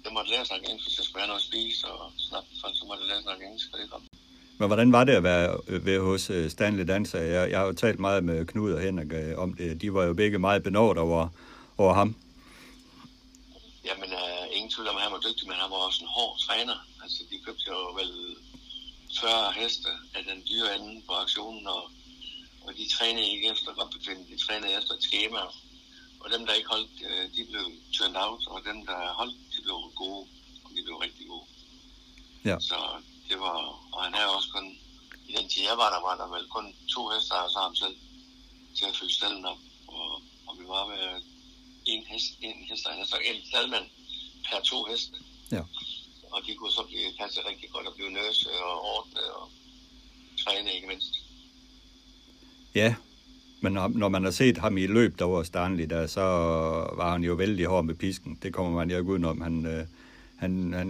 [0.04, 2.44] det måtte lære sig engelsk, hvis jeg skulle have noget at spise, og snart
[2.78, 4.02] så måtte jeg lære sig engelsk, og det kom.
[4.58, 7.20] Men hvordan var det at være ved hos øh, Stanley Danser?
[7.20, 9.82] Jeg, jeg har jo talt meget med Knud og Henrik øh, om det.
[9.82, 11.28] De var jo begge meget benådet over,
[11.78, 12.16] over ham.
[13.88, 16.38] Jamen, uh, ingen tvivl om, at han var dygtig, men han var også en hård
[16.46, 16.76] træner.
[17.02, 18.10] Altså, de købte jo vel
[19.20, 21.90] 40 heste af den dyre ende på aktionen, og,
[22.60, 23.94] og de trænede ikke efter godt
[24.28, 25.40] de trænede efter et schema.
[26.20, 26.90] Og dem, der ikke holdt,
[27.36, 30.26] de blev turned out, og dem, der holdt, de blev gode,
[30.64, 31.46] og de blev rigtig gode.
[32.44, 32.56] Ja.
[32.60, 32.78] Så
[33.28, 33.56] det var,
[33.92, 34.78] og han havde også kun,
[35.28, 37.74] i den tid jeg var der, var der vel kun to hester, og så ham
[37.74, 37.96] selv
[38.76, 39.58] til at fylde stallen op.
[39.86, 41.22] Og, og vi var ved
[41.86, 43.86] en hest, en hest, altså en staldmand
[44.46, 45.16] per to heste.
[45.52, 45.62] Ja.
[46.30, 49.48] Og de kunne så blive passet rigtig godt og blive nøse og ordne og
[50.44, 51.14] træne ikke mindst.
[52.74, 52.94] Ja,
[53.60, 56.20] men når man har set ham i løb der var Stanley, der, så
[57.00, 58.38] var han jo vældig hård med pisken.
[58.42, 59.40] Det kommer man jo ikke udenom.
[59.40, 59.86] Han, øh,
[60.36, 60.88] han, han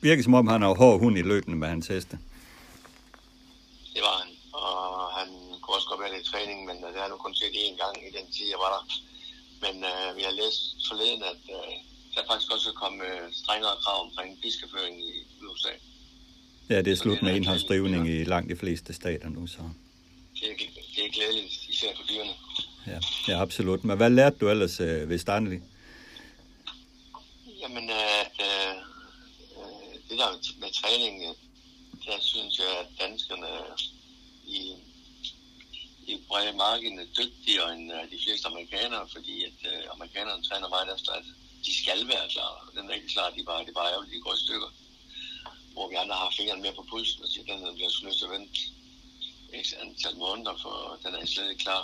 [0.00, 2.18] virker som om, han har hård hund i løbende med hans heste.
[3.94, 4.72] Det var han, og
[5.18, 5.28] han
[5.60, 7.76] kunne også godt være lidt i træning, men det har jeg nu kun set én
[7.82, 8.84] gang i den tid, jeg var der.
[9.64, 11.74] Men øh, vi har læst forleden, at øh,
[12.18, 15.12] der faktisk også kommet øh, strengere krav omkring piskeføring i
[15.50, 15.74] USA.
[16.70, 19.62] Ja, det er slut med indholdsdrivning i langt de fleste stater nu, så.
[20.34, 20.54] Det er,
[20.96, 22.34] det er glædeligt, især for dyrene.
[22.86, 23.84] Ja, ja, absolut.
[23.84, 25.60] Men hvad lærte du ellers øh, ved Stanley?
[27.62, 28.74] Jamen, at øh,
[30.08, 31.16] det der med træning,
[32.06, 33.52] der synes jeg, at danskerne
[34.46, 34.60] i,
[36.06, 40.88] i brede marken er dygtigere end de fleste amerikanere, fordi at uh, amerikanerne træner meget
[40.96, 41.24] efter, at
[41.68, 42.52] de skal være klar.
[42.76, 44.70] Den er ikke klar, de bare, det er bare ærgerligt, de går i stykker.
[45.74, 48.34] Hvor vi andre har fingrene mere på pulsen og siger, den bliver nødt til at
[48.36, 48.58] vente
[49.58, 51.82] et antal måneder, for den er slet ikke klar.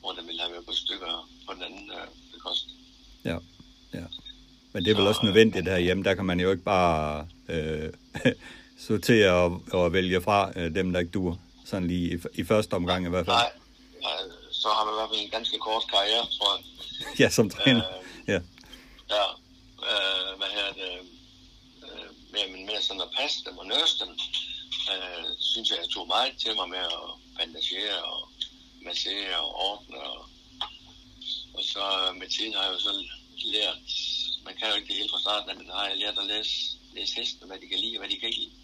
[0.00, 1.12] Hvor den vil have været på stykker
[1.46, 2.66] på den anden uh, bekost.
[3.24, 3.36] Ja,
[3.98, 4.06] ja.
[4.72, 6.04] Men det er vel også nødvendigt herhjemme.
[6.04, 7.92] Der kan man jo ikke bare øh,
[8.88, 11.36] sortere og, og vælge fra øh, dem, der ikke duer.
[11.64, 13.36] Sådan lige i, i første omgang i hvert fald.
[13.36, 13.52] Nej,
[14.02, 14.14] ja,
[14.52, 16.64] så har man i hvert fald en ganske kort karriere, tror jeg.
[17.22, 17.84] ja, som træner.
[17.98, 18.40] Øh, ja.
[19.10, 19.24] Ja,
[19.90, 20.92] øh, hvad her det?
[21.86, 24.10] Øh, mere, men mere sådan at passe dem og nørse dem,
[24.92, 28.28] øh, synes jeg, jeg tog meget til mig med at bandagere og
[28.82, 30.00] massere og ordne.
[30.00, 30.28] Og,
[31.54, 32.92] og så med tiden har jeg jo så
[33.44, 33.78] lært
[34.44, 37.16] man kan jo ikke det hele fra starten, men har jeg lært at læse, læse
[37.16, 38.56] hestene, hvad de kan lide og hvad de kan ikke lide.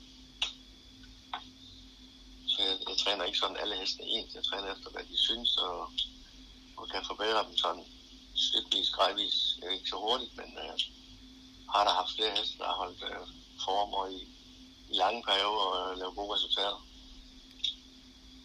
[2.49, 4.35] Så jeg, jeg træner ikke sådan alle hestene ens.
[4.35, 5.91] Jeg træner efter, hvad de synes, og,
[6.77, 7.85] og kan forbedre dem sådan
[8.37, 9.37] stykvis, gradvis.
[9.61, 10.75] Jeg er ikke så hurtigt, men øh,
[11.75, 13.23] har der haft flere heste, der har holdt øh,
[13.65, 14.19] former i,
[14.93, 16.81] i lange perioder og øh, lavet gode resultater.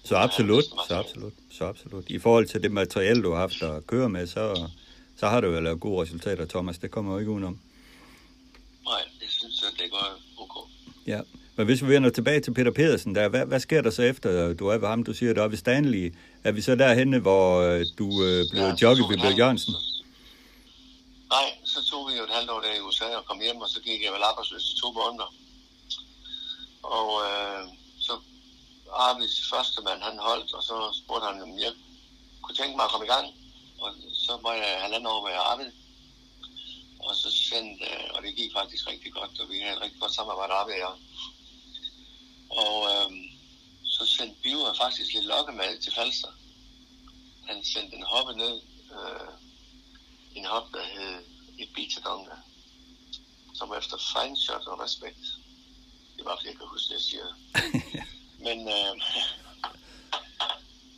[0.04, 2.10] Så absolut, så absolut, så absolut.
[2.10, 4.70] I forhold til det materiale, du har haft at køre med, så,
[5.18, 6.78] så har du jo lavet gode resultater, Thomas.
[6.80, 7.60] Det kommer jo ikke udenom.
[8.86, 10.70] Nej, jeg synes, at det går ok.
[11.08, 11.22] Ja,
[11.56, 14.54] men hvis vi vender tilbage til Peter Pedersen, der, hvad, hvad sker der så efter,
[14.54, 15.04] du er ved ham?
[15.04, 16.14] Du siger, der er ved Stanley.
[16.44, 19.74] Er vi så derhenne, hvor øh, du øh, blev ja, jockey ved Bjørn Jørgensen?
[21.30, 23.70] Nej, så tog vi jo et halvt år der i USA og kom hjem, og
[23.70, 25.30] så gik jeg vel arbejdsløs i to måneder.
[26.84, 27.64] Og øh,
[28.00, 28.14] så
[28.94, 31.74] Arvids første mand, han holdt, og så spurgte han, om jeg
[32.42, 33.28] kunne tænke mig at komme i gang.
[33.84, 33.90] Og
[34.26, 35.72] så var jeg halvandet år med Arvid.
[37.06, 40.14] Og så sendte, og det gik faktisk rigtig godt, og vi havde et rigtig godt
[40.20, 40.94] samarbejde Arvid og jeg.
[42.52, 43.24] Og øhm,
[43.84, 46.32] så sendte Biver faktisk lidt lokkemad til Falster.
[47.48, 48.62] Han sendte en hoppe ned,
[48.98, 49.34] øh,
[50.36, 51.24] en hop, der hed
[51.60, 52.36] et Bitadonga,
[53.54, 55.26] som efter fine shot og respekt.
[56.18, 57.28] Det var, fordi jeg kan huske, det jeg siger.
[58.46, 58.96] Men øh,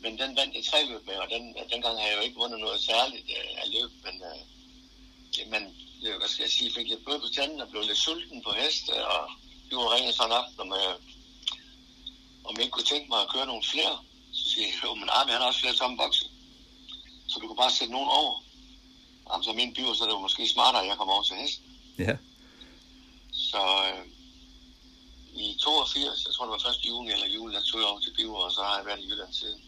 [0.04, 2.60] men den vandt jeg tre løb med, og den, dengang har jeg jo ikke vundet
[2.60, 4.40] noget særligt øh, af løb, men øh,
[5.52, 5.64] man,
[6.06, 8.52] øh, hvad skal jeg sige, fik lidt blod på tanden og blev lidt sulten på
[8.52, 9.22] hest, og
[9.70, 10.96] vi var ringet sådan en aften, øh,
[12.46, 13.96] om jeg ikke kunne tænke mig at køre nogle flere.
[14.34, 16.26] Så siger jeg, jo, men Arne, han har også flere tomme bokse,
[17.28, 18.44] så du kan bare sætte nogen over.
[19.30, 21.66] Jamen, så min byr, så er det måske smartere, at jeg kommer over til hesten.
[21.98, 22.16] Ja.
[23.32, 24.06] Så øh,
[25.34, 28.14] i 82, jeg tror det var først juni eller juli, der tog jeg over til
[28.18, 29.62] Biver, og så har jeg været i Jylland siden.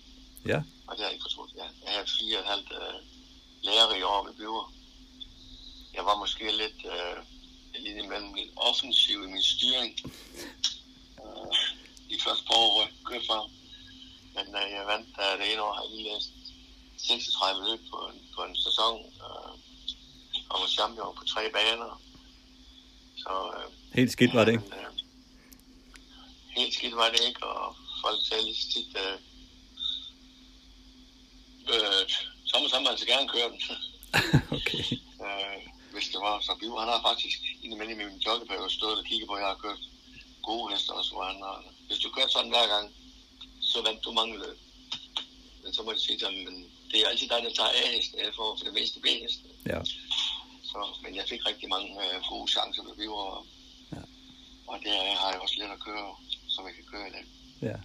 [0.46, 0.60] Ja.
[0.88, 1.52] Og det har jeg ikke fortrudt.
[1.58, 1.68] Ja.
[1.86, 2.98] Jeg har fire og et halvt øh,
[3.64, 4.74] lærer i år med Biver.
[5.94, 7.18] Jeg var måske lidt, øh,
[7.86, 9.94] lidt imellem lidt offensiv i min styring.
[11.22, 11.56] Øh,
[12.10, 13.50] de første par år, hvor jeg kørte for ham.
[14.36, 16.32] Men øh, jeg vandt der det ene år, har jeg lige læst
[16.98, 18.96] 36 løb på en, på en sæson.
[19.26, 19.54] Øh,
[20.50, 22.02] og var champion på tre baner.
[23.18, 24.64] Så øh, Helt skidt var det ikke?
[24.64, 24.92] men, øh,
[26.58, 29.18] helt skidt var det ikke, og folk sagde lige tit, øh,
[31.74, 32.04] øh,
[32.46, 33.62] så må man altså gerne køre den.
[34.58, 34.84] okay.
[35.26, 35.58] øh,
[35.94, 36.40] hvis det var.
[36.40, 39.48] Så Biver, han har faktisk indimellem i min joggeperiode stået og kigget på, at jeg
[39.48, 39.82] har kørt
[40.44, 41.58] gode heste også, hvor han har,
[41.88, 42.86] hvis du kører sådan hver gang,
[43.72, 44.58] så vandt du mange løb.
[45.64, 46.56] Men så må jeg sige til ham, men
[46.92, 49.50] det er altid dig, der tager A-hesten, jeg får for det meste B-hesten.
[49.74, 49.80] Ja.
[50.72, 53.46] Så, men jeg fik rigtig mange øh, gode chancer med Biver, og,
[53.96, 54.04] Ja.
[54.72, 56.08] og det har jeg også let at køre,
[56.54, 57.26] som jeg kan køre i dag.
[57.70, 57.78] Ja.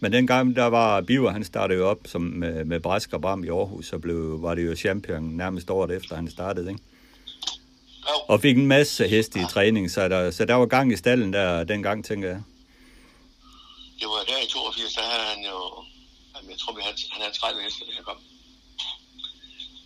[0.00, 3.44] Men dengang, der var Biver, han startede jo op som med, med Brask og Bram
[3.44, 6.82] i Aarhus, så blev, var det jo champion nærmest året efter, han startede, ikke?
[8.08, 10.96] Jo, Og fik en masse heste i træning, så der, så der var gang i
[10.96, 12.42] stallen der dengang, tænker jeg
[14.02, 15.84] det var der i 82, der havde han jo,
[16.34, 18.20] jamen, jeg tror, vi havde, han havde 30 heste, da jeg kom.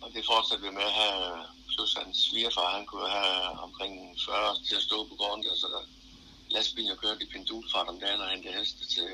[0.01, 3.93] Og det fortsatte vi med at have, plus hans svigerfar, han kunne have omkring
[4.25, 5.83] 40 til at stå på gården der, så der
[6.55, 9.09] lastbilen og kørte i pendulfart om dagen og hente heste til,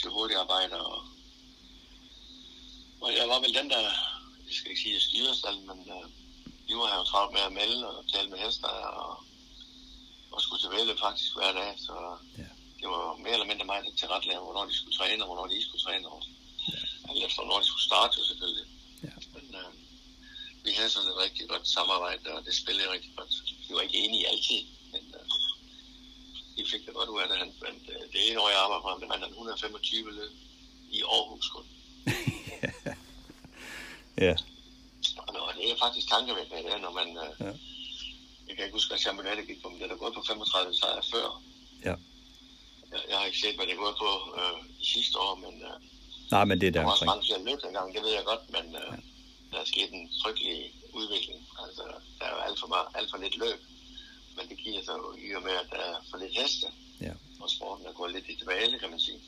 [0.00, 0.76] til hurtigarbejde.
[0.86, 1.02] Og,
[3.00, 3.82] og jeg var vel den, der,
[4.46, 6.06] jeg skal ikke sige, jeg styrede stallen, men uh,
[6.68, 9.24] vi var jo travlt med at melde og tale med hester og,
[10.32, 11.94] og skulle til vælge faktisk hver dag, så
[12.38, 15.22] Ja det var mere eller mindre mig, der til ret lavede, hvornår de skulle træne,
[15.22, 16.08] og hvornår de ikke skulle træne.
[16.14, 16.20] Og,
[16.68, 17.26] ja.
[17.26, 18.66] efter, hvornår de skulle starte, selvfølgelig.
[19.06, 19.14] Ja.
[19.34, 19.70] Men øh,
[20.64, 23.32] vi havde sådan et rigtig godt samarbejde, og det spillede rigtig godt.
[23.68, 24.62] Vi var ikke enige altid,
[24.92, 25.26] men øh,
[26.56, 27.38] vi fik det godt ud af det.
[27.42, 30.32] Han, men, øh, det ene år, jeg arbejdede på ham, det vandt han 125 løb
[30.90, 31.66] i Aarhus kun.
[34.26, 34.34] Ja.
[35.16, 37.08] Og det er faktisk tankevækkende, det er, når man...
[37.24, 37.52] Øh, Ja.
[38.48, 40.74] Jeg kan ikke huske, hvad championat gik på, men det er da gået på 35
[40.74, 41.42] sejre før.
[41.84, 41.94] Ja.
[42.92, 44.10] Jeg, jeg har ikke set, hvad det gået på
[44.40, 45.76] øh, i sidste år, men øh,
[46.34, 48.24] Nej, men det er der der var også mange flere løb dengang, det ved jeg
[48.32, 48.92] godt, men øh,
[49.50, 50.58] der er sket en frygtelig
[51.00, 51.40] udvikling.
[51.64, 51.82] Altså,
[52.18, 53.60] der er jo alt for, meget, alt for lidt løb,
[54.36, 56.66] men det giver sig jo i og med, at der er for lidt heste,
[57.06, 57.14] Ja.
[57.42, 59.20] og sporten er gået lidt i tilbage, kan man sige.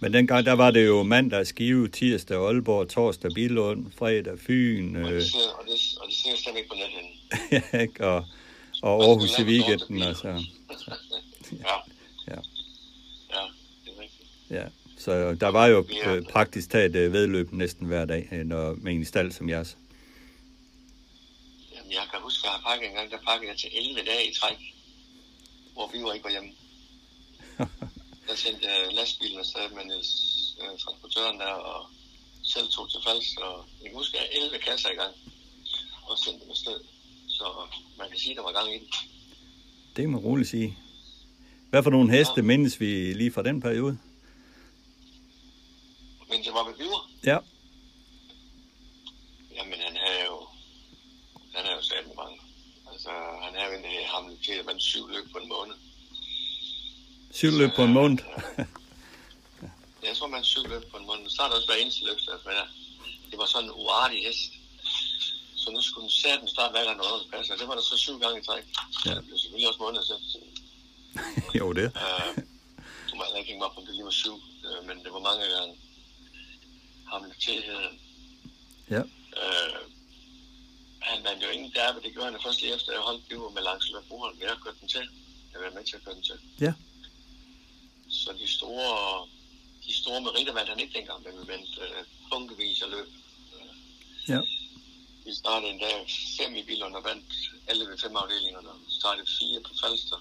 [0.00, 5.02] Men dengang, der var det jo mandag, Skive, tirsdag, Aalborg, torsdag, Billund, fredag, Fyn, Og
[5.02, 7.82] øh, det ser, og det, og det ikke på nettet.
[7.82, 8.06] ikke?
[8.06, 8.24] og,
[8.82, 10.02] og Aarhus i weekenden.
[10.02, 10.28] Altså.
[11.52, 11.76] Ja.
[12.28, 12.40] Ja.
[13.30, 13.42] Ja,
[13.84, 14.28] det er rigtigt.
[14.54, 14.66] Ja.
[14.98, 18.92] Så der var jo øh, praktisk taget øh, vedløb næsten hver dag, øh, når, med
[18.92, 19.78] en stald som jeres.
[21.74, 24.00] Jamen, jeg kan huske, at jeg har pakket en gang, der pakkede jeg til 11
[24.10, 24.58] dage i træk,
[25.72, 26.50] hvor vi var ikke var hjemme.
[28.28, 30.12] Der sendte jeg lastbilen afsted med Niels,
[30.60, 31.80] øh, transportøren der, og
[32.42, 35.14] selv tog til Fals, og jeg kan huske, at jeg havde 11 kasser i gang,
[36.08, 36.78] og sendte dem afsted.
[37.28, 37.46] Så
[37.98, 38.88] man kan sige, at der var gang i det.
[39.96, 40.78] Det må roligt sige.
[41.70, 43.98] Hvad for nogle heste mindes vi lige fra den periode?
[46.34, 47.02] Men det var med Biver.
[47.24, 47.38] Ja.
[49.56, 50.36] Jamen, han havde jo,
[51.54, 52.38] han havde jo sat med mange.
[52.92, 53.10] Altså,
[53.44, 55.74] han havde en hamlet til, at man syv løb på en måned.
[57.30, 58.18] Syv løb på en måned.
[60.06, 61.24] Jeg tror, man syv løb på en måned.
[61.28, 62.66] Så startede også hver eneste løb, men ja,
[63.30, 64.52] det var sådan en uartig hest.
[65.62, 67.56] Så nu skulle den sætte starte hver gang noget passer.
[67.56, 68.64] Det var der så syv gange i træk.
[69.06, 69.10] Ja.
[69.10, 69.14] Ja.
[69.16, 70.18] Det blev selvfølgelig også måneder til.
[71.60, 71.86] jo, det.
[72.04, 72.30] Uh,
[73.08, 74.36] du må ikke mig om det lige var syv,
[74.68, 75.74] uh, men det var mange gange.
[77.06, 77.32] Han.
[78.90, 79.02] Ja.
[79.42, 79.80] Uh,
[81.00, 83.62] han vandt jo ingen derby, det gjorde han først lige efter, jeg holdt biver med
[83.62, 85.08] langs Løbroen, men jeg kørte den til.
[85.52, 86.38] Jeg var med til at køre den til.
[86.60, 86.72] Ja.
[88.08, 89.28] Så de store,
[89.86, 93.08] de store meritter vandt han ikke dengang, men vi vandt uh, bunkevis af løb.
[94.28, 94.40] Ja.
[95.24, 96.06] Vi startede en dag
[96.38, 97.34] fem i bilerne og vandt
[97.66, 98.68] alle ved fem afdelingerne.
[98.86, 100.20] Vi startede fire på Falster.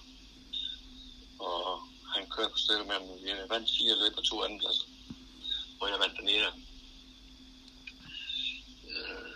[1.39, 1.81] Og
[2.15, 3.03] han kørte på stykker med ham.
[3.23, 4.85] Vi vandt fire løb og to andenpladser.
[5.77, 6.51] Hvor jeg vandt den ene.
[8.89, 9.33] Øh,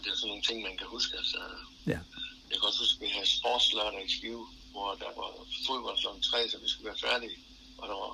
[0.00, 1.16] og det er sådan nogle ting, man kan huske.
[1.16, 1.38] Altså,
[1.92, 1.98] Ja.
[2.50, 5.30] jeg kan også huske, at vi havde sportslørdag i Skive, hvor der var
[5.66, 6.08] fodbold kl.
[6.30, 7.36] 3, så vi skulle være færdige.
[7.78, 8.12] Og der var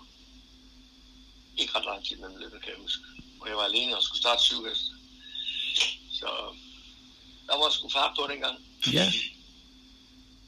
[1.60, 3.02] ikke ret lang tid mellem løbet, kan jeg huske.
[3.40, 4.90] Og jeg var alene og skulle starte syv heste.
[6.20, 6.28] Så
[7.48, 8.56] der var sgu fart på dengang.
[8.92, 9.06] Ja.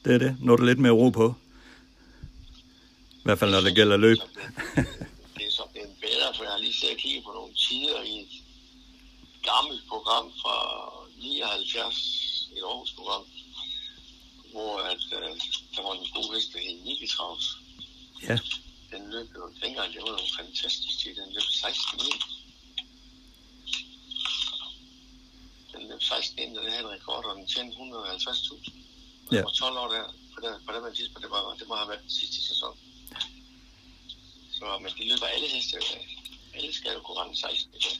[0.05, 0.31] Det er det.
[0.49, 1.35] Er der lidt mere ro på.
[3.11, 4.17] I hvert fald, når det gælder løb.
[5.37, 8.01] Det er så blevet bedre, for jeg har lige siddet og kigget på nogle tider
[8.01, 8.29] i et
[9.43, 10.55] gammelt program fra
[11.19, 13.25] 79, et Aarhus program.
[14.51, 15.35] hvor at, øh,
[15.75, 17.57] der var en god hest, der hed Nikitraus.
[18.27, 18.37] Ja.
[18.91, 22.21] Den løb jo, dengang, det var jo fantastisk tid, den løb 16 ind.
[25.73, 28.71] Den løb 16 ind, og det havde en rekord, og den tjente 150.000.
[29.31, 29.43] Ja.
[29.45, 30.03] Og 12 år der,
[30.33, 32.77] på det, på det tidspunkt, det, var, det må have været den sidste sæson.
[34.51, 36.01] Så, men de løber alle heste, øh,
[36.53, 37.97] alle skal jo kunne rende 16 i dag.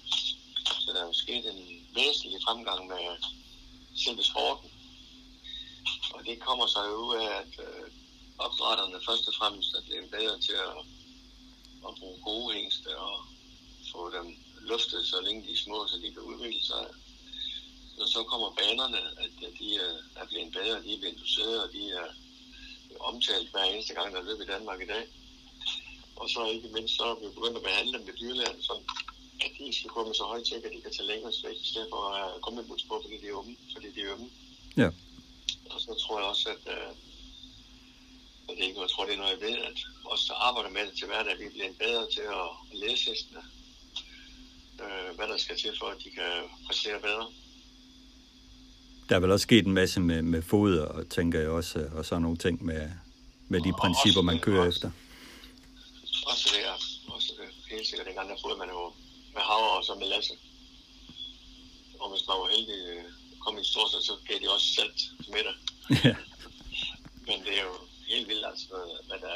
[0.83, 3.05] Så der er jo sket en væsentlig fremgang med
[3.95, 4.69] selve sporten.
[6.13, 7.91] Og det kommer så jo ud af, at øh,
[8.37, 10.77] opdrætterne først og fremmest er blevet bedre til at,
[11.87, 13.15] at bruge gode hængste og
[13.91, 14.27] få dem
[14.61, 16.85] luftet, så længe de er små, så de kan udvikle sig.
[18.01, 21.69] Og så kommer banerne, at de er- er blevet bedre, de er blevet doseret, og
[21.73, 22.07] de er
[22.99, 25.07] omtalt hver eneste gang, der løber i Danmark i dag.
[26.15, 28.85] Og så ikke mindst, så er vi begyndt at behandle dem med dyrlægen, sådan
[29.45, 31.67] at de ikke skal komme så højt tjek, at de kan tage længere skridt, i
[31.71, 33.57] stedet for at have gummibuks på, fordi de er unge.
[33.73, 34.29] Fordi de er unge.
[34.77, 34.89] Ja.
[35.73, 36.89] Og så tror jeg også, at, øh,
[38.47, 40.33] og det er ikke noget, jeg tror, det er noget, jeg ved, at os, der
[40.47, 42.47] arbejder med det til hverdag, vi bliver bedre til at
[42.83, 43.41] læse hestene,
[44.83, 46.31] øh, hvad der skal til for, at de kan
[46.67, 47.27] præstere bedre.
[49.09, 52.05] Der er vel også sket en masse med, med foder, og tænker jeg også, og
[52.05, 52.91] sådan nogle ting med,
[53.47, 54.91] med de Og principper, også- man kører også- efter.
[56.31, 56.73] Også det, ja.
[57.13, 57.49] Også det.
[57.75, 58.93] Helt sikkert, dengang der fod man jo
[59.39, 60.33] med havre og så med lasse.
[62.01, 63.03] Og hvis man var heldig øh,
[63.43, 65.55] kom i en stor så gav de også salt til middag.
[66.09, 66.15] Ja.
[67.27, 67.75] Men det er jo
[68.11, 68.65] helt vildt, altså,
[69.07, 69.35] hvad- der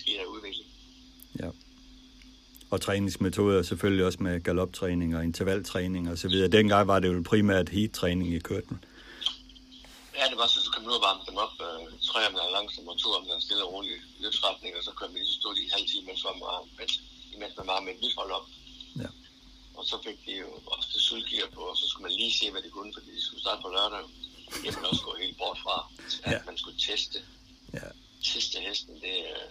[0.00, 0.68] sker af udvikling.
[1.42, 1.50] ja.
[2.74, 6.48] Og træningsmetoder selvfølgelig også med galoptræning og intervaltræning og så videre.
[6.48, 8.76] Dengang var det jo primært heat-træning i kørten.
[10.18, 11.54] Ja, det var så, så kom ud og varme dem op.
[11.66, 11.80] Øh,
[12.36, 15.08] der er langsomt, og to om der er stille og rolig løbsretning, og så kom
[15.14, 16.92] vi lige så stod i en halv time, mens man var, mens,
[17.34, 18.46] imens man var med et nyt hold op.
[19.02, 19.08] Ja.
[19.80, 22.50] Og så fik de jo også det sultgear på, og så skulle man lige se,
[22.50, 24.02] hvad de kunne, fordi de skulle starte på lørdag.
[24.62, 25.76] Det man også gået helt bort fra,
[26.24, 26.38] at Ja.
[26.46, 27.18] man skulle teste,
[27.74, 27.88] Ja.
[28.24, 28.94] teste hesten.
[29.04, 29.48] Det, øh,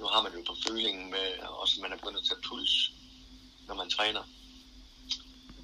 [0.00, 2.40] nu har man det jo på følingen med, og også man er begyndt at tage
[2.48, 2.92] puls,
[3.68, 4.22] når man træner.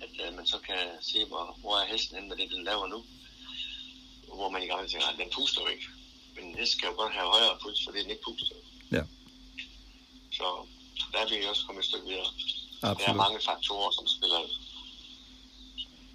[0.05, 2.87] At øh, man så kan se, hvor, hvor er hesten henne med det, den laver
[2.87, 3.05] nu
[4.39, 5.87] hvor man i gang tænker, at den puster jo ikke.
[6.35, 8.57] Men en hest kan jo godt have højere puls, fordi den ikke puster.
[8.93, 9.03] Ja.
[10.33, 10.67] Så
[11.13, 12.31] der er vi også kommet et stykke videre.
[12.81, 13.17] Der er Absolut.
[13.17, 14.41] mange faktorer, som spiller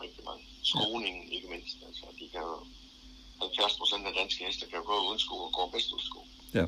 [0.04, 0.44] rigtig mange.
[0.64, 1.76] Skoning, ikke mindst.
[1.88, 2.58] Altså, de kan jo
[3.42, 6.20] 70 procent af danske heste kan jo gå uden sko og gå bedst uden sko.
[6.54, 6.66] Ja.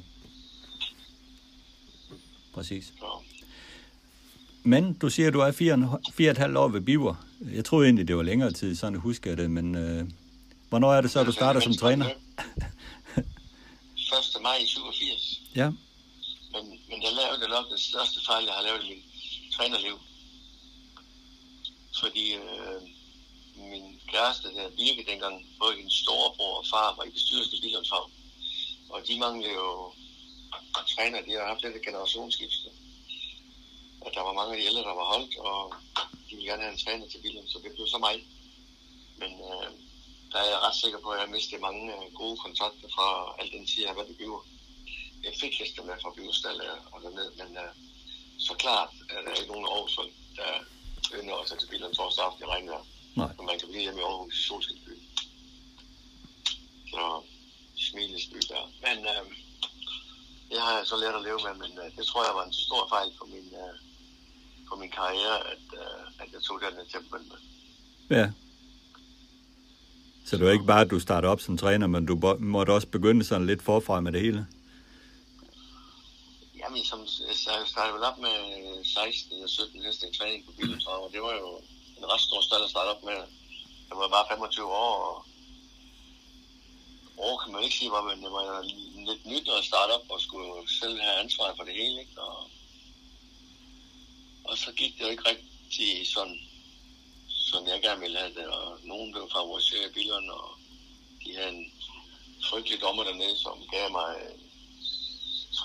[2.54, 2.86] Præcis.
[2.86, 3.10] Så
[4.64, 6.82] Men du siger, at du er fire, og en- fire og et halvt år ved
[6.82, 7.16] Biver.
[7.54, 10.04] Jeg troede egentlig, det var længere tid, sådan husker jeg det, men øh,
[10.70, 12.06] hvornår er det så, du starter som træner?
[12.06, 12.16] 1.
[14.48, 15.42] maj i 87.
[15.56, 15.70] Ja,
[16.54, 19.04] Men, men jeg lavede det nok den største fejl, jeg har lavet i mit
[19.56, 19.98] trænerliv.
[22.00, 22.82] Fordi øh,
[23.56, 28.12] min kæreste, der Birke dengang, både hendes storebror og far, var i bestyrelsen i Billandshavn.
[28.90, 29.94] Og de manglede jo
[30.96, 32.70] træner, de har haft lidt generationsskifte.
[34.02, 35.74] Og der var mange af de ældre, der var holdt, og
[36.30, 38.16] de ville gerne have en træner til Billand, så det blev så mig.
[39.18, 39.70] Men øh,
[40.32, 43.36] der er jeg ret sikker på, at jeg har mistet mange øh, gode kontakter fra
[43.40, 44.28] al den tid, jeg har været i
[45.26, 47.72] jeg fik heste med fra Bivestal og dernede, men øh,
[48.38, 50.52] så klart er der ikke nogen Aarhusfolk, der
[51.20, 52.86] ynder at tage til bilerne torsdag aften i regnvejr.
[53.16, 53.32] Nej.
[53.38, 54.96] Og man kan blive hjemme i Aarhus i Solskinsby.
[56.92, 57.04] Så
[57.88, 58.64] smilesby der.
[58.86, 59.26] Men uh,
[60.50, 62.54] det har jeg så lært at leve med, men uh, det tror jeg var en
[62.54, 63.76] stor fejl for min, uh,
[64.68, 67.40] for min karriere, at, uh, at jeg tog den til at med.
[68.18, 68.28] ja.
[70.26, 72.88] Så det var ikke bare, at du startede op som træner, men du måtte også
[72.88, 74.48] begynde sådan lidt forfra med det hele?
[76.76, 78.36] Jamen, som jeg startede vel op med
[78.84, 81.62] 16 eller 17 heste i træning på Billetrav, og det var jo
[81.98, 83.20] en ret stor stald at starte op med.
[83.90, 85.26] Jeg var bare 25 år, og
[87.18, 88.62] år kan man ikke sige, var, men det var
[89.10, 92.22] lidt nyt at starte op og skulle selv have ansvar for det hele, ikke?
[92.22, 92.50] Og,
[94.44, 96.40] og så gik det jo ikke rigtig sådan,
[97.30, 100.58] som jeg gerne ville have det, og nogen blev favoriseret i bilerne, og
[101.26, 101.74] de havde en
[102.50, 104.12] frygtelig dommer dernede, som gav mig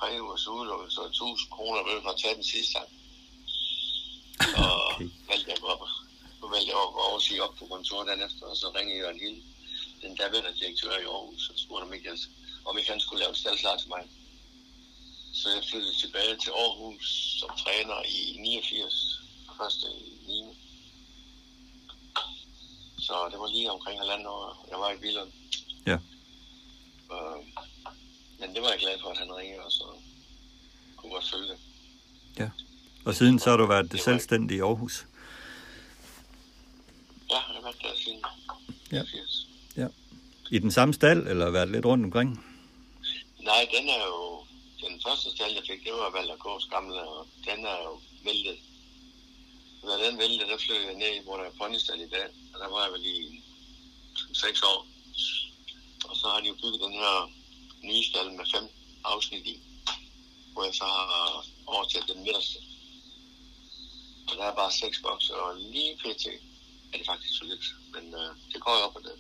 [0.01, 2.89] tre ugers udelukkelse og 1000 kroner ved for at tage den sidste gang.
[4.57, 5.09] Og Okay.
[5.31, 5.83] valgte jeg op,
[6.41, 9.21] så valgte jeg over og sige op på kontoret den efter, og så ringede Jørgen
[9.21, 9.43] Hill,
[10.03, 12.19] den daværende direktør i Aarhus, og spurgte om ikke, jeg,
[12.67, 14.05] om ikke han skulle lave et staldklar til mig.
[15.35, 19.21] Så jeg flyttede tilbage til Aarhus som træner i 89,
[19.59, 20.45] første i 9.
[22.99, 25.33] Så det var lige omkring halvandet år, jeg var i Billund.
[25.87, 25.99] Ja.
[27.15, 27.39] Øh,
[28.41, 29.85] men det var jeg glad for, at han ringede, og så
[30.97, 31.59] kunne godt følge det.
[33.05, 35.07] Og siden så har du været selvstændig i Aarhus.
[37.31, 38.23] Ja, jeg har været der siden
[38.93, 39.03] Ja.
[39.03, 39.47] 80.
[39.77, 39.87] Ja.
[40.51, 42.45] I den samme stald, eller været lidt rundt omkring?
[43.41, 44.45] Nej, den er jo...
[44.89, 48.59] Den første stald, jeg fik, det var Valder gamle, og den er jo væltet.
[49.83, 52.69] Da den væltede, der flyttede jeg ned, hvor der er ponystald i dag, og der
[52.69, 53.43] var jeg vel i
[54.33, 54.87] 6 år.
[56.09, 57.40] Og så har de jo bygget den her
[57.89, 58.67] nye stald med fem
[59.05, 59.57] afsnit i,
[60.53, 62.59] hvor jeg så har overtaget den midterste.
[64.29, 66.27] Og der er bare seks bokse, og lige pt.
[66.93, 67.67] er det faktisk for lidt.
[67.95, 69.17] Men øh, det går jo op og ned.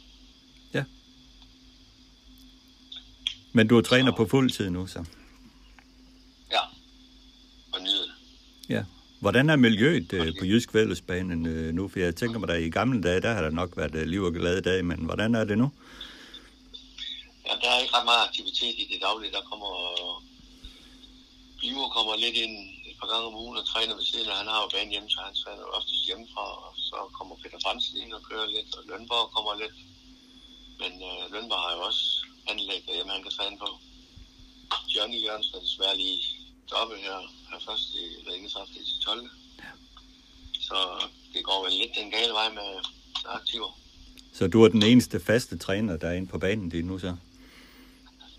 [3.52, 5.04] Men du er træner på fuld tid nu, så.
[6.52, 6.60] Ja,
[7.72, 8.14] og nyde det.
[8.68, 8.84] Ja.
[9.20, 11.88] Hvordan er miljøet øh, på Jysk Vældesbanen øh, nu?
[11.88, 14.22] For jeg tænker mig, at i gamle dage, der har der nok været øh, liv
[14.22, 15.70] og glade dage, men hvordan er det nu?
[17.50, 19.32] Ja, der er ikke ret meget aktivitet i det daglige.
[19.36, 19.72] Der kommer...
[21.60, 22.56] Biver kommer lidt ind
[22.90, 24.36] et par gange om ugen og træner ved siden af.
[24.42, 26.46] Han har jo banen hjemme, så han træner oftest hjemmefra.
[26.66, 29.76] Og så kommer Peter Fransen ind og kører lidt, og Lønborg kommer lidt.
[30.82, 32.04] Men øh, Lønborg har jo også
[32.50, 33.68] anlæg derhjemme, han kan træne på.
[34.94, 36.18] Johnny Jørgensen er desværre lige
[36.74, 37.18] dobbelt her.
[37.46, 39.30] Han er først i Ringeshaft i 12.
[40.68, 40.78] Så
[41.34, 42.68] det går vel lidt den gale vej med
[43.38, 43.70] aktiver.
[44.32, 47.16] Så du er den eneste faste træner, der er inde på banen lige nu, så?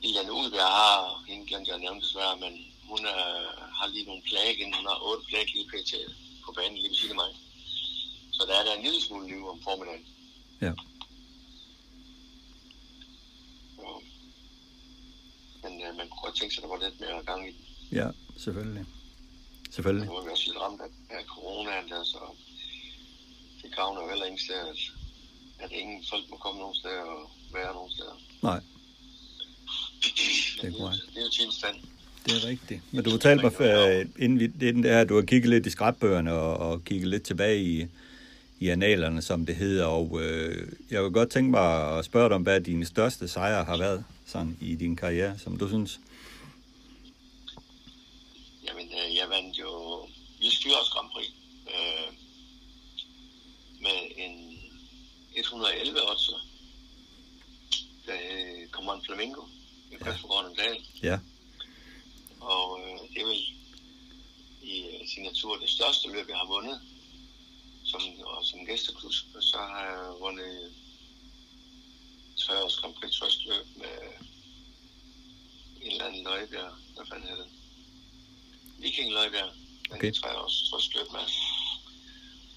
[0.01, 2.53] Lilian Udbjerg har, hende glemte jeg nævne desværre, men
[2.89, 3.23] hun er,
[3.77, 4.73] har lige nogle plag igen.
[4.73, 5.91] Hun har otte plag lige pt.
[6.45, 7.31] på banen lige ved siden af mig.
[8.31, 10.05] Så der er der en lille smule liv om formiddagen.
[10.61, 10.73] Ja.
[13.75, 13.87] Så.
[15.63, 17.65] Men øh, man kunne godt tænke sig, at der var lidt mere gang i den.
[17.91, 18.85] Ja, selvfølgelig.
[19.71, 20.07] Selvfølgelig.
[20.07, 22.19] Nu er vi også lidt ramt af, af coronaen der, så
[23.61, 24.81] det gavner jo heller ingen steder, at,
[25.59, 28.15] at ingen folk må komme nogen steder og være nogen steder.
[28.41, 28.59] Nej,
[30.63, 31.03] Men er korrekt.
[31.15, 31.73] Det er
[32.25, 32.81] det er rigtigt.
[32.91, 35.69] Men du fortalte mig, øh, inden vi, inden det her, du har kigget lidt i
[35.69, 37.87] skrabbøgerne og, og kigget lidt tilbage i,
[38.59, 42.35] i analerne, som det hedder, og øh, jeg vil godt tænke mig at spørge dig
[42.35, 45.99] om, hvad dine største sejre har været sådan, i din karriere, som du synes.
[48.67, 50.05] Jamen, øh, jeg vandt jo
[50.43, 51.29] Jysk Fyrs Grand Prix
[51.67, 52.13] øh,
[53.81, 54.59] med en
[55.35, 56.35] 111 også.
[58.07, 59.41] Da øh, Command Flamingo
[59.91, 59.99] i Ja.
[60.05, 60.63] Christoffer ja.
[60.63, 60.77] Dal.
[61.03, 61.19] Ja,
[62.41, 63.43] Og øh, det er vel
[64.61, 66.81] i øh, sin natur det største løb, jeg har vundet
[67.83, 69.11] som, og som gæsteklub.
[69.35, 70.73] Og så har jeg vundet
[72.37, 73.97] tre års Grand Prix Trust løb med
[75.81, 76.73] en eller anden løjbjerg.
[76.95, 77.51] Hvad fanden hedder det?
[78.79, 79.51] Viking løjbjerg.
[79.91, 80.13] Okay.
[80.13, 81.25] tre års Trust løb med.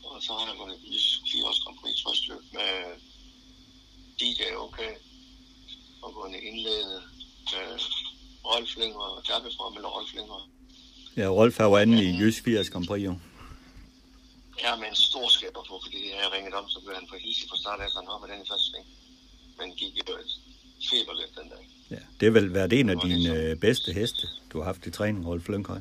[0.04, 0.78] Og så har jeg vundet
[1.32, 2.70] fire års Grand Prix Trust løb med
[4.20, 4.78] DJ OK.
[6.02, 7.02] Og vundet indledende
[7.52, 7.78] med
[8.44, 10.50] Rolf Linger og Tabefra med Rolf Linger.
[11.16, 13.14] ja Rolf har jo anden i Jysk 80 Grand Prix, jo.
[14.58, 17.48] Er med en stor skæber på, fordi jeg ringede om, så blev han på hisse
[17.48, 18.86] fra start af, så han med den i første sving.
[19.58, 20.32] Men gik jo et
[20.90, 21.64] feberløb den dag.
[21.90, 24.90] Ja, det har vel været en af dine øh, bedste heste, du har haft i
[24.90, 25.80] træning, Rolf Lyngøj.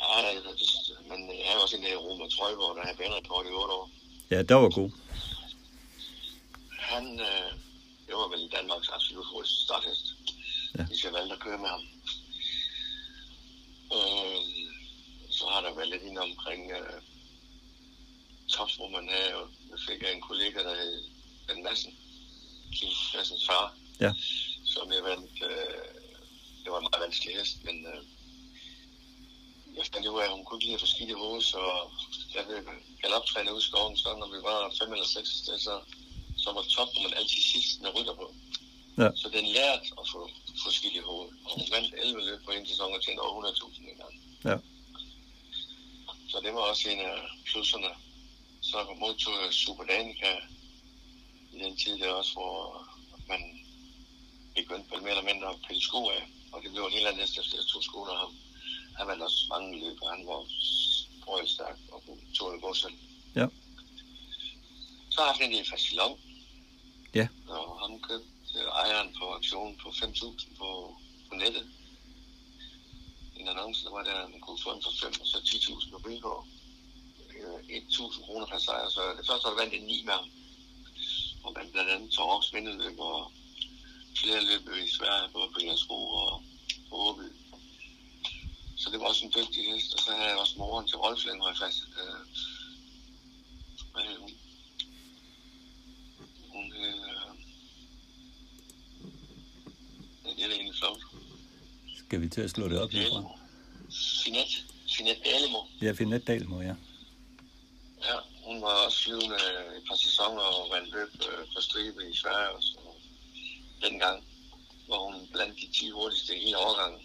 [0.00, 0.66] Ja, det,
[1.08, 3.90] men jeg er også en af Roma Trøjborg, der har banerekord i 8 år.
[4.30, 4.90] Ja, der var god.
[6.78, 7.59] Han, øh,
[8.10, 10.06] det var vel Danmarks absolut hurtigste starthest.
[10.78, 10.84] Ja.
[10.84, 11.84] Hvis jeg valgte at køre med ham.
[13.96, 14.40] Øh,
[15.30, 16.98] så har der været lidt inde omkring øh,
[18.54, 21.04] tops, hvor man havde, og jeg fik jeg en kollega, der hed
[21.46, 21.92] Ben Madsen,
[22.76, 24.12] Kim Madsens far, Ja.
[24.74, 25.84] som jeg vandt, øh,
[26.62, 28.02] det var en meget vanskelig hest, men øh,
[29.76, 31.60] jeg fandt ud af, at hun kunne lide at få skidt i hovedet, så
[32.34, 32.58] jeg blev
[33.02, 35.28] galoptræner ud i skoven, så når vi var fem eller seks
[35.66, 35.80] så,
[36.42, 38.34] så var top, man altid sidst med rytter på.
[38.98, 39.08] Ja.
[39.20, 40.30] Så den lærte at få,
[40.84, 43.96] i hovedet, og hun vandt 11 løb på en sæson og tjente over 100.000 en
[44.02, 44.14] gang.
[44.44, 44.56] Ja.
[46.30, 47.16] Så det var også en af
[47.46, 47.92] plusserne.
[48.60, 50.30] Så modtog jeg Super Danica
[51.52, 52.56] i den tid der også, hvor
[53.28, 53.40] man
[54.54, 56.22] begyndte vel mere eller mindre at pille sko af.
[56.52, 58.34] Og det blev en helt anden næste efter tog skoene af ham.
[58.98, 60.40] Han vandt også mange løb, og han var
[61.20, 62.02] sprøjt stærk og
[62.34, 62.96] tog det godt selv.
[63.36, 63.46] Ja.
[65.10, 66.20] Så har jeg haft en i Fasilon.
[67.14, 67.28] Ja.
[67.48, 70.96] Og ham købte ejeren på aktionen på 5.000 på,
[71.28, 71.66] på nettet.
[73.36, 75.98] En annonce, der var der, man kunne få den for 5 og så 10.000 på
[75.98, 76.46] Bilgård.
[77.40, 80.30] 1.000 øh, kroner per sejr, så det første var vandt en 9 med ham.
[81.44, 83.32] Og man blandt andet tog også vindeløb og
[84.20, 86.42] flere løb i Sverige, både på Jensro og
[86.88, 87.28] på Åby.
[88.76, 91.24] Så det var også en dygtig hest, og så havde jeg også moren til Rolf
[91.24, 91.82] Lindhøj fast.
[92.00, 92.20] Øh,
[93.92, 94.16] hvad?
[96.52, 96.98] Hun hed...
[97.10, 97.34] Øh,
[100.24, 101.02] ja, det er egentlig flot.
[102.10, 103.22] Skal vi til at slå det op lige fra?
[104.24, 104.52] Finet.
[104.96, 105.60] Finet Dalemo.
[105.82, 106.74] Ja, Finette Dalmo, ja.
[108.08, 109.40] Ja, hun var også flyvende
[109.76, 112.78] et par sæsoner og vandt løb øh, på stribe i Sverige og så
[113.82, 114.24] dengang,
[114.86, 117.00] hvor hun blandt de 10 hurtigste i hele årgangen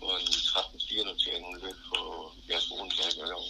[0.00, 1.98] på en 13-4 notering, hun løb på
[2.50, 3.48] jeres Rosenberg i år.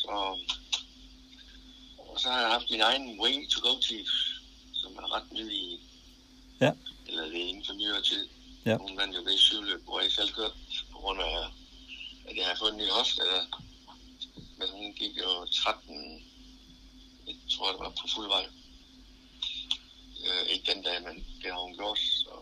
[0.00, 0.10] Så,
[1.98, 4.10] og så har jeg haft min egen way to go chief,
[4.72, 5.80] som er ret ny i,
[6.60, 6.72] Ja.
[7.12, 8.28] Eller det er inden for nyere tid.
[8.66, 8.76] Ja.
[8.76, 10.54] Hun vandt jo ved syvløb, hvor jeg selv kørte,
[10.92, 11.36] på grund af,
[12.28, 13.44] at jeg har fået en ny hofte der.
[14.58, 16.24] Men hun gik jo 13,
[17.26, 18.46] jeg tror det var på fuld vej.
[20.26, 21.98] Øh, ikke den dag, men det har hun gjort.
[21.98, 22.32] Så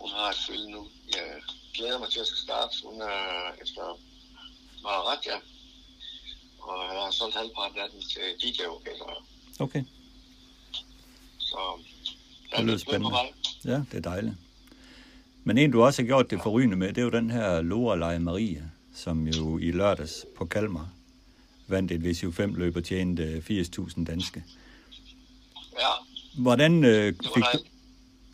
[0.00, 0.88] hun har et følge nu.
[1.14, 1.42] Jeg
[1.74, 2.76] glæder mig til at skal starte.
[2.84, 3.98] Hun er efter
[4.84, 5.38] ret, ja.
[6.58, 9.26] Og jeg har solgt halvparten af den til DJ orkester.
[9.60, 9.84] Okay,
[11.38, 11.78] Så
[12.56, 13.16] Det der er lyder spændende.
[13.64, 14.34] ja, det er dejligt.
[15.44, 18.18] Men en, du også har gjort det forrygende med, det er jo den her Lorelei
[18.18, 18.62] Maria,
[18.94, 20.88] som jo i lørdags på Kalmar
[21.68, 24.44] vandt et VCU5-løb og tjente 80.000 danske.
[25.80, 25.90] Ja,
[26.38, 27.58] Hvordan øh, fik du...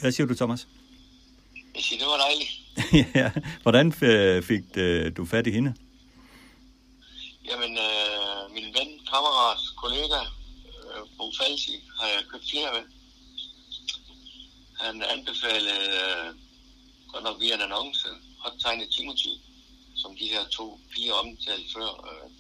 [0.01, 0.68] Hvad siger du, Thomas?
[1.75, 2.53] Jeg siger, det var dejligt.
[3.21, 3.31] ja,
[3.62, 5.75] hvordan øh, fik øh, du fat i hende?
[7.51, 10.21] Jamen, øh, min ven, kammerat, kollega,
[10.91, 12.99] øh, Bo Falsi, har jeg købt flere med.
[14.81, 16.35] Han anbefalede, øh,
[17.12, 18.09] godt nok via en annonce,
[18.39, 19.35] Hot Tiny Timothy,
[19.97, 21.91] som de her to piger omtalte før.
[22.11, 22.31] Øh,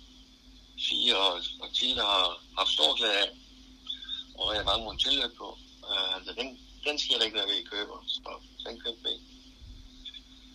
[0.88, 3.30] fire og, og Tilde har haft stor glæde af,
[4.34, 5.58] og jeg mange måneder tilløb på.
[5.90, 6.48] Øh, altså, den,
[6.84, 8.30] den skal jeg da ikke være ved, I køber, så
[8.66, 9.18] den købte jeg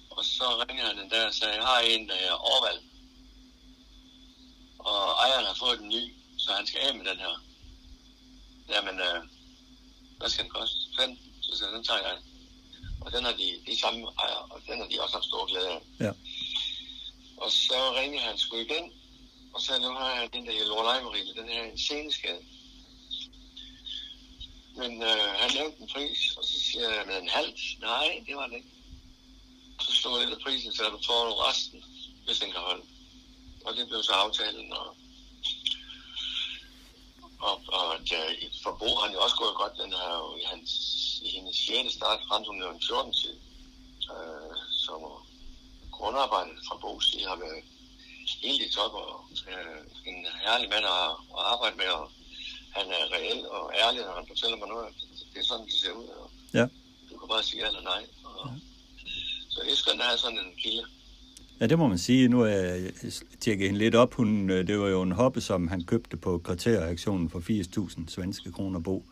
[0.09, 2.85] Og så ringede han den der og sagde, jeg har en, der er overvalgt
[4.85, 6.03] og ejeren har fået en ny,
[6.37, 7.43] så han skal af med den her.
[8.69, 9.19] Jamen, øh,
[10.17, 10.77] hvad skal den koste?
[10.99, 12.17] 15, så den tager jeg.
[13.01, 15.69] Og den har de, de samme ejer, og den har de også haft stor glæde
[15.69, 15.81] af.
[15.99, 16.11] Ja.
[17.37, 18.93] Og så ringede han sgu igen,
[19.53, 22.41] og sagde, nu har jeg den der i Lorelejmarie, den her en seneskade.
[24.75, 27.53] Men øh, han nævnte en pris, og så siger jeg, med en halv.
[27.79, 28.71] Nej, det var den ikke.
[29.81, 31.83] Så slog jeg lidt af prisen, så du får resten,
[32.25, 32.83] hvis den kan holde.
[33.65, 34.95] Og det blev så aftalen, og,
[37.39, 38.13] og, og at,
[38.63, 40.71] for Bo har han jo også gået godt, den har jo hans,
[41.25, 41.93] i hendes 6.
[41.97, 43.35] start, frem hun jo en 14 tid.
[44.13, 44.53] Øh,
[44.85, 44.93] så
[45.97, 47.61] grundarbejdet fra side har været
[48.43, 49.11] helt i top, og
[49.53, 52.05] øh, en herlig mand at, at arbejde med, og
[52.77, 54.89] han er reel og ærlig, når han fortæller mig noget.
[55.31, 56.07] Det er sådan, det ser ud.
[56.21, 56.27] Og
[56.59, 56.65] Ja.
[57.09, 58.03] Du kan bare sige ja eller nej.
[58.23, 58.49] Og,
[59.49, 60.83] Så det er sådan en kilde.
[61.59, 62.27] Ja, det må man sige.
[62.27, 62.91] Nu er jeg
[63.39, 64.13] tjekket hende lidt op.
[64.13, 68.51] Hun, øh, det var jo en hoppe, som han købte på kvarteraktionen for 80.000 svenske
[68.51, 69.05] kroner bo.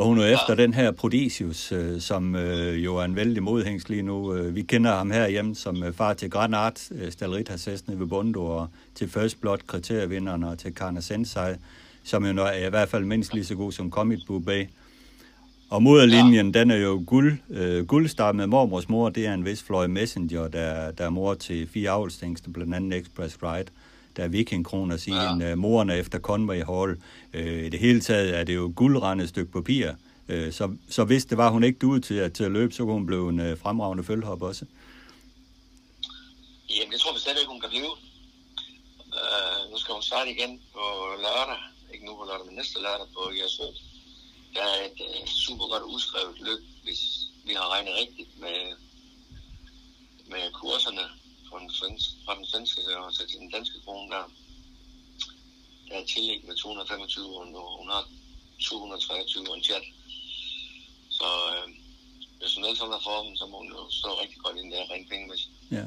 [0.00, 0.34] Og hun er ja.
[0.34, 4.34] efter den her Prodisius, øh, som øh, jo er en vældig modhængst lige nu.
[4.34, 8.06] Øh, vi kender ham herhjemme som øh, far til Granat, øh, Stalrit Hasses nede ved
[8.06, 11.54] Bondo, og til First Blood kritervinderen og til Karna Sensei,
[12.04, 14.66] som jo er i hvert fald mindst lige så god som Comet Bubé.
[15.70, 16.60] Og moderlinjen, ja.
[16.60, 20.48] den er jo guld, øh, guldstar med mormors mor, det er en vis Floyd Messenger,
[20.48, 23.70] der, der er mor til fire avlstængste, blandt andet Express Ride.
[24.16, 25.50] Der er Viking Kroner sin, ja.
[25.50, 27.02] øh, morerne efter Conway Hall.
[27.32, 29.92] Øh, I det hele taget er det jo guldrendet stykke papir.
[30.28, 32.84] Øh, så, så hvis det var, hun ikke duede til, at, til at løbe, så
[32.84, 34.64] kunne hun blive en øh, fremragende følghop også.
[36.76, 37.92] Jamen, det tror vi ikke, hun kan blive.
[39.20, 40.84] Uh, nu skal hun starte igen på
[41.24, 41.60] lørdag.
[41.92, 43.66] Ikke nu på lørdag, men næste lørdag på Jersø.
[44.54, 47.02] Der er et uh, super godt udskrevet løb, hvis
[47.46, 48.58] vi har regnet rigtigt med,
[50.32, 51.04] med kurserne
[51.50, 54.24] fra den, svenske, fra den svenske og så til den danske krone der.
[55.88, 57.44] Der er tillæg med 225, og
[57.78, 58.04] hun, har
[58.60, 59.84] 223 og en chat.
[61.10, 61.70] Så uh,
[62.38, 64.90] hvis hun ellers holder formen, så må hun jo stå rigtig godt ind der og
[64.90, 65.36] ringe penge med
[65.78, 65.84] Ja.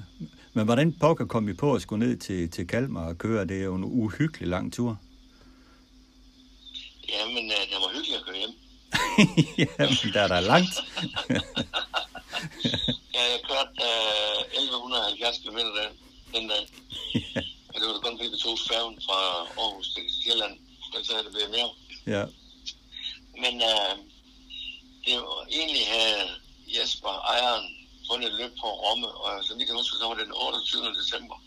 [0.54, 3.46] Men hvordan pokker kom vi på at skulle ned til, til Kalmar og køre?
[3.46, 5.00] Det er jo en uhyggelig lang tur.
[7.10, 8.54] Jamen, uh, det var hyggeligt at køre hjem.
[9.64, 10.76] ja, men der er der langt.
[13.16, 15.92] Ja, jeg kørte uh, 1170 km den,
[16.36, 16.64] den dag.
[17.72, 19.20] Og det var da kun fordi, vi tog færgen fra
[19.62, 20.56] Aarhus til Sjælland.
[21.06, 21.70] Så havde det blevet mere.
[22.16, 22.24] ja,
[23.44, 23.94] Men uh,
[25.06, 26.26] det var egentlig havde
[26.76, 27.66] Jesper, ejeren,
[28.10, 29.08] fundet et løb på Romme.
[29.08, 30.94] Og så vidt jeg husker, så var det den 28.
[31.02, 31.38] december.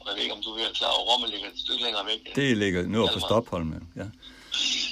[0.00, 2.36] Og jeg ved ikke, om du er klar over, Romme ligger et stykke længere væk.
[2.36, 3.28] det ligger for Kalmar.
[3.28, 3.68] Stockholm.
[4.00, 4.06] Ja.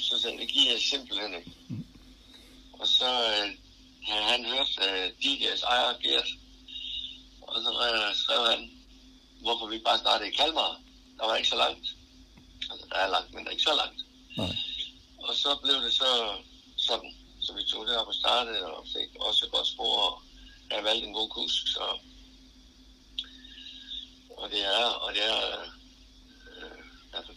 [0.09, 1.53] Så sagde jeg, det giver jeg simpelthen ikke.
[2.81, 3.47] Og så øh,
[4.09, 6.29] han hørt øh, DJ's ejer, Gert.
[7.43, 8.71] Og så øh, skrev han,
[9.41, 10.81] hvorfor vi bare startede i Kalmar.
[11.19, 11.87] Der var ikke så langt.
[12.71, 14.01] Altså, der er langt, men der er ikke så langt.
[14.37, 14.57] Nej.
[15.19, 16.37] Og så blev det så
[16.77, 17.15] sådan.
[17.41, 19.97] Så vi tog det op og startede, og fik også et godt spor.
[19.97, 20.23] Og
[20.71, 21.99] jeg valgte en god kusk, så...
[24.37, 25.79] Og det er, og det er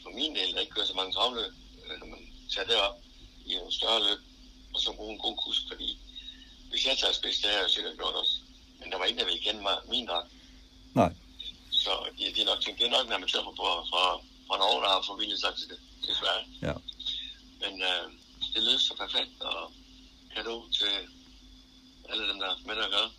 [0.04, 1.54] for min del, der ikke kører så mange travløb,
[1.86, 2.98] øh, når man tager det op
[3.46, 4.20] i en større løb,
[4.74, 6.00] og så bruge en god kusk, fordi
[6.72, 8.36] hvis jeg tager spids, det har jeg sikkert gjort også.
[8.80, 10.30] Men der var ingen, der ville kende mig, min dragt.
[11.02, 11.12] Nej.
[11.84, 14.04] Så de, de nok tænkte, det er nok en amatørforbruger fra,
[14.48, 16.42] fra Norge, der har forvildet sig til det, desværre.
[16.68, 16.76] Ja.
[17.64, 18.04] Men øh,
[18.54, 19.62] det lød så perfekt, og
[20.36, 20.94] kado til
[22.10, 23.10] alle dem, der er med at gøre.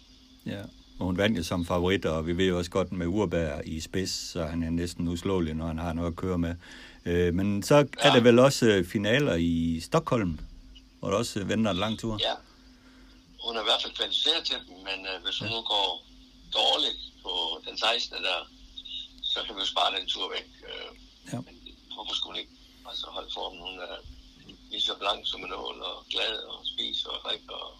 [0.54, 0.62] Ja,
[0.98, 3.80] og hun vandt jo som favorit, og vi ved jo også godt med Urberg i
[3.80, 6.54] spids, så han er næsten uslåelig, når han har noget at køre med.
[7.04, 8.08] Øh, men så er Ja.
[8.14, 10.38] der vel også finaler i Stockholm,
[11.00, 12.18] hvor der også venter en lang tur.
[12.20, 12.34] Ja.
[13.44, 15.88] Hun er i hvert fald kvalificeret til dem, men øh, hvis hun nu går
[16.60, 17.32] dårligt på
[17.66, 18.22] den 16.
[18.28, 18.38] der,
[19.32, 20.48] så kan vi jo spare den tur væk.
[20.72, 20.90] Øh,
[21.32, 21.38] Ja.
[21.46, 21.54] Men
[21.94, 22.54] hvorfor skulle hun ikke
[22.90, 23.60] altså, holde formen?
[23.66, 23.96] Hun er
[24.70, 27.72] lige så blank som en ål, og glad, og spiser og drikker, og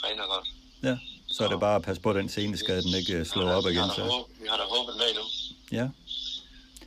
[0.00, 0.46] træner godt.
[0.88, 0.94] Ja,
[1.34, 3.90] så er det bare at passe på den seneskade, den ikke øh, slår op igen.
[3.96, 4.24] Så.
[4.40, 5.24] vi har da håbet med nu.
[5.78, 5.86] Ja,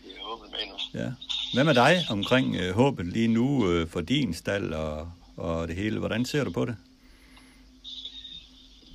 [0.04, 1.00] Vi har håbet med nu.
[1.04, 1.10] ja.
[1.54, 5.76] Hvad med dig omkring øh, håbet lige nu øh, for din stald og, og det
[5.76, 6.00] hele?
[6.00, 6.76] Hvordan ser du på det?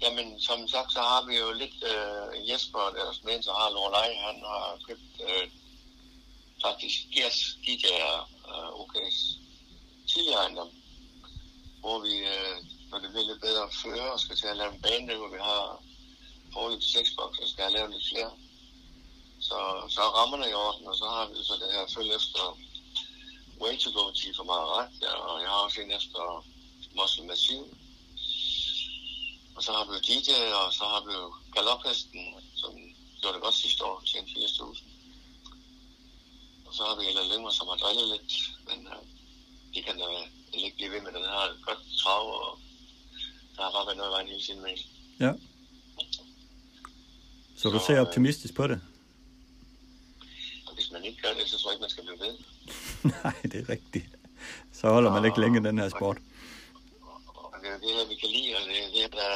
[0.02, 4.14] Jamen, som sagt, så har vi jo lidt øh, Jesper, der deres så har Lorelei,
[4.14, 5.50] han har købt øh,
[6.64, 7.36] faktisk yes,
[7.66, 8.02] de der
[8.50, 9.20] øh, OK's
[10.08, 10.70] tidligere ejendom,
[11.80, 12.56] hvor vi, øh,
[12.90, 15.40] når det bliver lidt bedre føre, og skal til at lave en bane, hvor vi
[15.50, 15.82] har
[16.52, 18.32] forløb seks bokser, og skal have lavet lidt flere.
[19.40, 19.58] Så,
[19.94, 22.42] så er rammerne i orden, og så har vi så det her følge efter
[23.60, 26.44] Way to go til for meget ret, ja, og jeg har også en efter
[26.98, 27.66] Muscle Machine,
[29.56, 30.30] og så har vi jo DJ,
[30.62, 31.26] og så har vi jo
[31.56, 32.22] galophesten,
[32.62, 32.70] som
[33.20, 34.84] gjorde det godt sidste år, tjente 80.000.
[36.66, 38.32] Og så har vi Ella Lyngmer, som har drillet lidt,
[38.68, 39.02] men øh,
[39.74, 40.06] de kan da
[40.52, 42.58] ikke blive ved med den her godt trav, og
[43.56, 44.76] der har bare været noget i vejen hele tiden med.
[45.20, 45.32] Ja.
[47.56, 48.80] Så du Så, ser øh, optimistisk på det?
[50.66, 52.34] Og hvis man ikke gør det, så tror jeg ikke, man skal blive ved.
[53.24, 54.06] Nej, det er rigtigt.
[54.72, 56.16] Så holder man ikke længe den her sport.
[56.16, 56.22] Og
[57.80, 59.30] det er det her, vi kan lide, og det er det, der,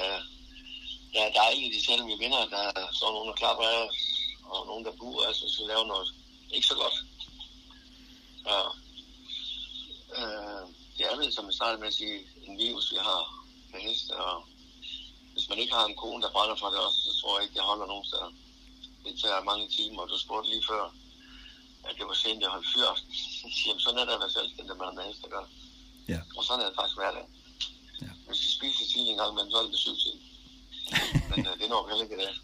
[1.15, 3.99] der er dejligt, selvom vi vinder, der står nogen, der klapper af os,
[4.45, 6.09] og nogen, der buer os, hvis vi laver noget
[6.55, 6.97] ikke så godt.
[8.45, 8.55] Så,
[10.19, 10.63] øh,
[10.97, 13.23] det er vel, som jeg startede med at sige, en virus, vi har
[13.73, 14.45] med heste, og
[15.33, 17.55] hvis man ikke har en kone, der brænder for det også, så tror jeg ikke,
[17.55, 18.31] det holder nogen steder.
[19.05, 20.85] Det tager mange timer, og du spurgte lige før,
[21.89, 23.13] at det var sent, jeg holdt fyraften.
[23.67, 25.49] Jamen, sådan er det at være selvstændig, man har med heste at gøre.
[26.09, 26.21] Ja.
[26.37, 27.13] Og sådan er det faktisk hver
[28.31, 28.35] Ja.
[28.35, 30.15] Hvis vi spiser tidlig en gang, men så er det ved syv tid.
[31.31, 32.35] Men øh, det når vi heller ikke i dag.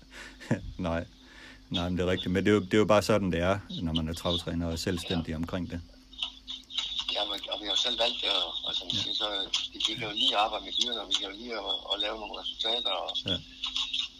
[0.88, 1.02] Nej.
[1.70, 2.32] Nej, men det er rigtigt.
[2.32, 4.66] Men det er, jo, det er jo bare sådan, det er, når man er travtræner
[4.66, 5.80] og er selvstændig omkring det.
[7.14, 8.96] Ja, men, og vi har selv valgt det, og, og som ja.
[9.02, 9.26] siger, så
[9.72, 11.96] vi, vi kan jo lige arbejde med dyrene, og vi kan jo lige at, at
[12.04, 13.36] lave nogle resultater, og, Ja.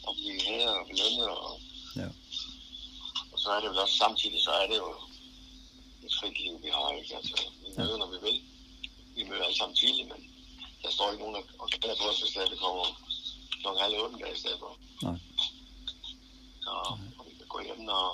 [0.07, 1.61] og blive hæder og belønnet, og,
[2.01, 2.09] Ja.
[3.33, 4.91] og så er det vel også samtidig, så er det jo
[6.07, 7.17] et frit liv, vi har, ikke?
[7.17, 8.39] Altså, vi møder, når vi vil.
[9.17, 10.21] Vi møder alle sammen tidligt, men
[10.97, 12.86] står ikke nogen, og kalder på os, hvis det kommer
[13.61, 14.72] klokken halv otte i stedet for.
[15.07, 15.18] Nej.
[16.64, 16.70] Så
[17.18, 18.05] og vi kan gå hjem, når,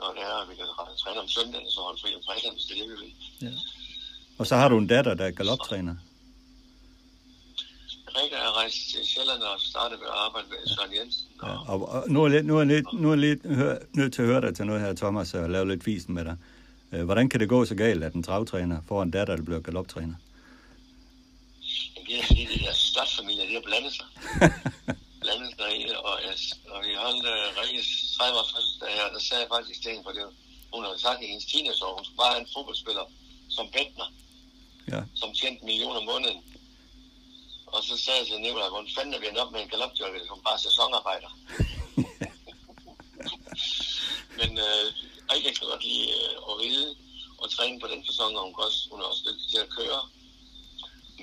[0.00, 0.66] når det er, vi kan
[1.02, 3.12] træne om søndagen, og så holde fri om fredagen, hvis det er det, vi vil.
[3.46, 3.52] Ja.
[4.38, 5.96] Og så har du en datter, der er galoptræner.
[8.16, 11.26] Rikke er rejst til Sjælland og startet med at arbejde med Søren Jensen.
[11.42, 11.48] Ja.
[11.48, 14.12] Og, Og, og nu er jeg, lidt, nu er lidt, nu er lidt hør, nødt
[14.14, 16.36] til at høre dig til noget her, Thomas, og lave lidt fisen med dig.
[16.92, 19.60] Øh, Hvordan kan det gå så galt, at en travtræner får en datter, der bliver
[19.60, 20.14] galoptræner?
[22.10, 24.06] Det er fordi, det er størstfamilie, de har blandet sig.
[25.22, 26.34] blandet sig i det, og, jeg,
[26.72, 29.90] og vi holdt uh, Rikkes 30 års fødselsdag her, og der sagde jeg faktisk til
[29.90, 30.24] hende, for det,
[30.74, 33.04] hun havde sagt i hendes teenageår, hun skulle bare have en fodboldspiller
[33.56, 34.08] som Bettner,
[34.92, 35.00] Ja.
[35.20, 36.40] som tjente millioner om måneden.
[37.66, 40.26] Og så sagde jeg til Nicolaj, hvordan fanden er vi endt op med en galopjockey,
[40.26, 41.30] som bare er sæsonarbejder?
[44.38, 44.84] Men øh,
[45.30, 46.96] Rikke kan godt lide øh, at ride
[47.38, 50.00] og træne på den fasong, og hun, også, hun er også dygtig til at køre.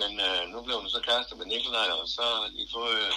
[0.01, 3.13] Men øh, nu blev hun så kæreste med Nikolaj, og så har de fået øh,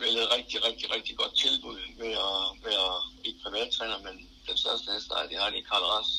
[0.00, 2.92] vel et rigtig, rigtig, rigtig godt tilbud ved at være
[3.24, 4.14] ikke privattræner, men
[4.48, 6.10] den største hestejer, de har, det er Karl Ras.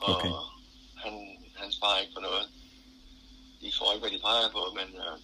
[0.00, 0.32] Og Okay.
[1.02, 1.14] han,
[1.56, 2.48] han sparer ikke på noget.
[3.60, 5.14] De får ikke, hvad de peger på, men øh,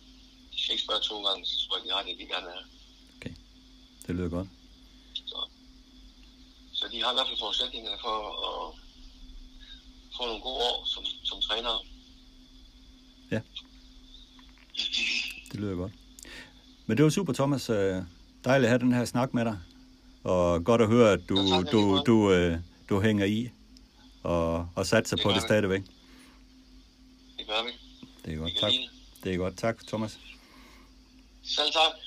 [0.53, 2.55] de skal ikke spørge to gange, så tror jeg, de har det, de gerne vil
[2.59, 2.69] have.
[4.07, 4.49] Det lyder godt.
[5.27, 5.39] Så,
[6.73, 8.17] så de har i hvert fald forudsætningerne for
[8.49, 8.79] at
[10.17, 11.79] få nogle gode år som, som trænere.
[15.53, 15.93] Det lyder godt.
[16.87, 17.71] Men det var super, Thomas.
[17.71, 17.97] Øh,
[18.45, 19.59] Dejligt at have den her snak med dig.
[20.25, 22.03] Og godt at høre, at du, tak, lige du, måde.
[22.07, 22.59] du, øh,
[22.89, 23.51] du hænger i
[24.23, 25.41] og, og satser Det på det vi.
[25.41, 25.83] stadigvæk.
[27.39, 27.71] Det gør vi.
[28.25, 28.53] Det er godt.
[28.61, 28.73] Tak.
[29.25, 29.57] Det er godt.
[29.57, 30.19] Tak, Thomas.
[31.43, 32.02] Selv tak.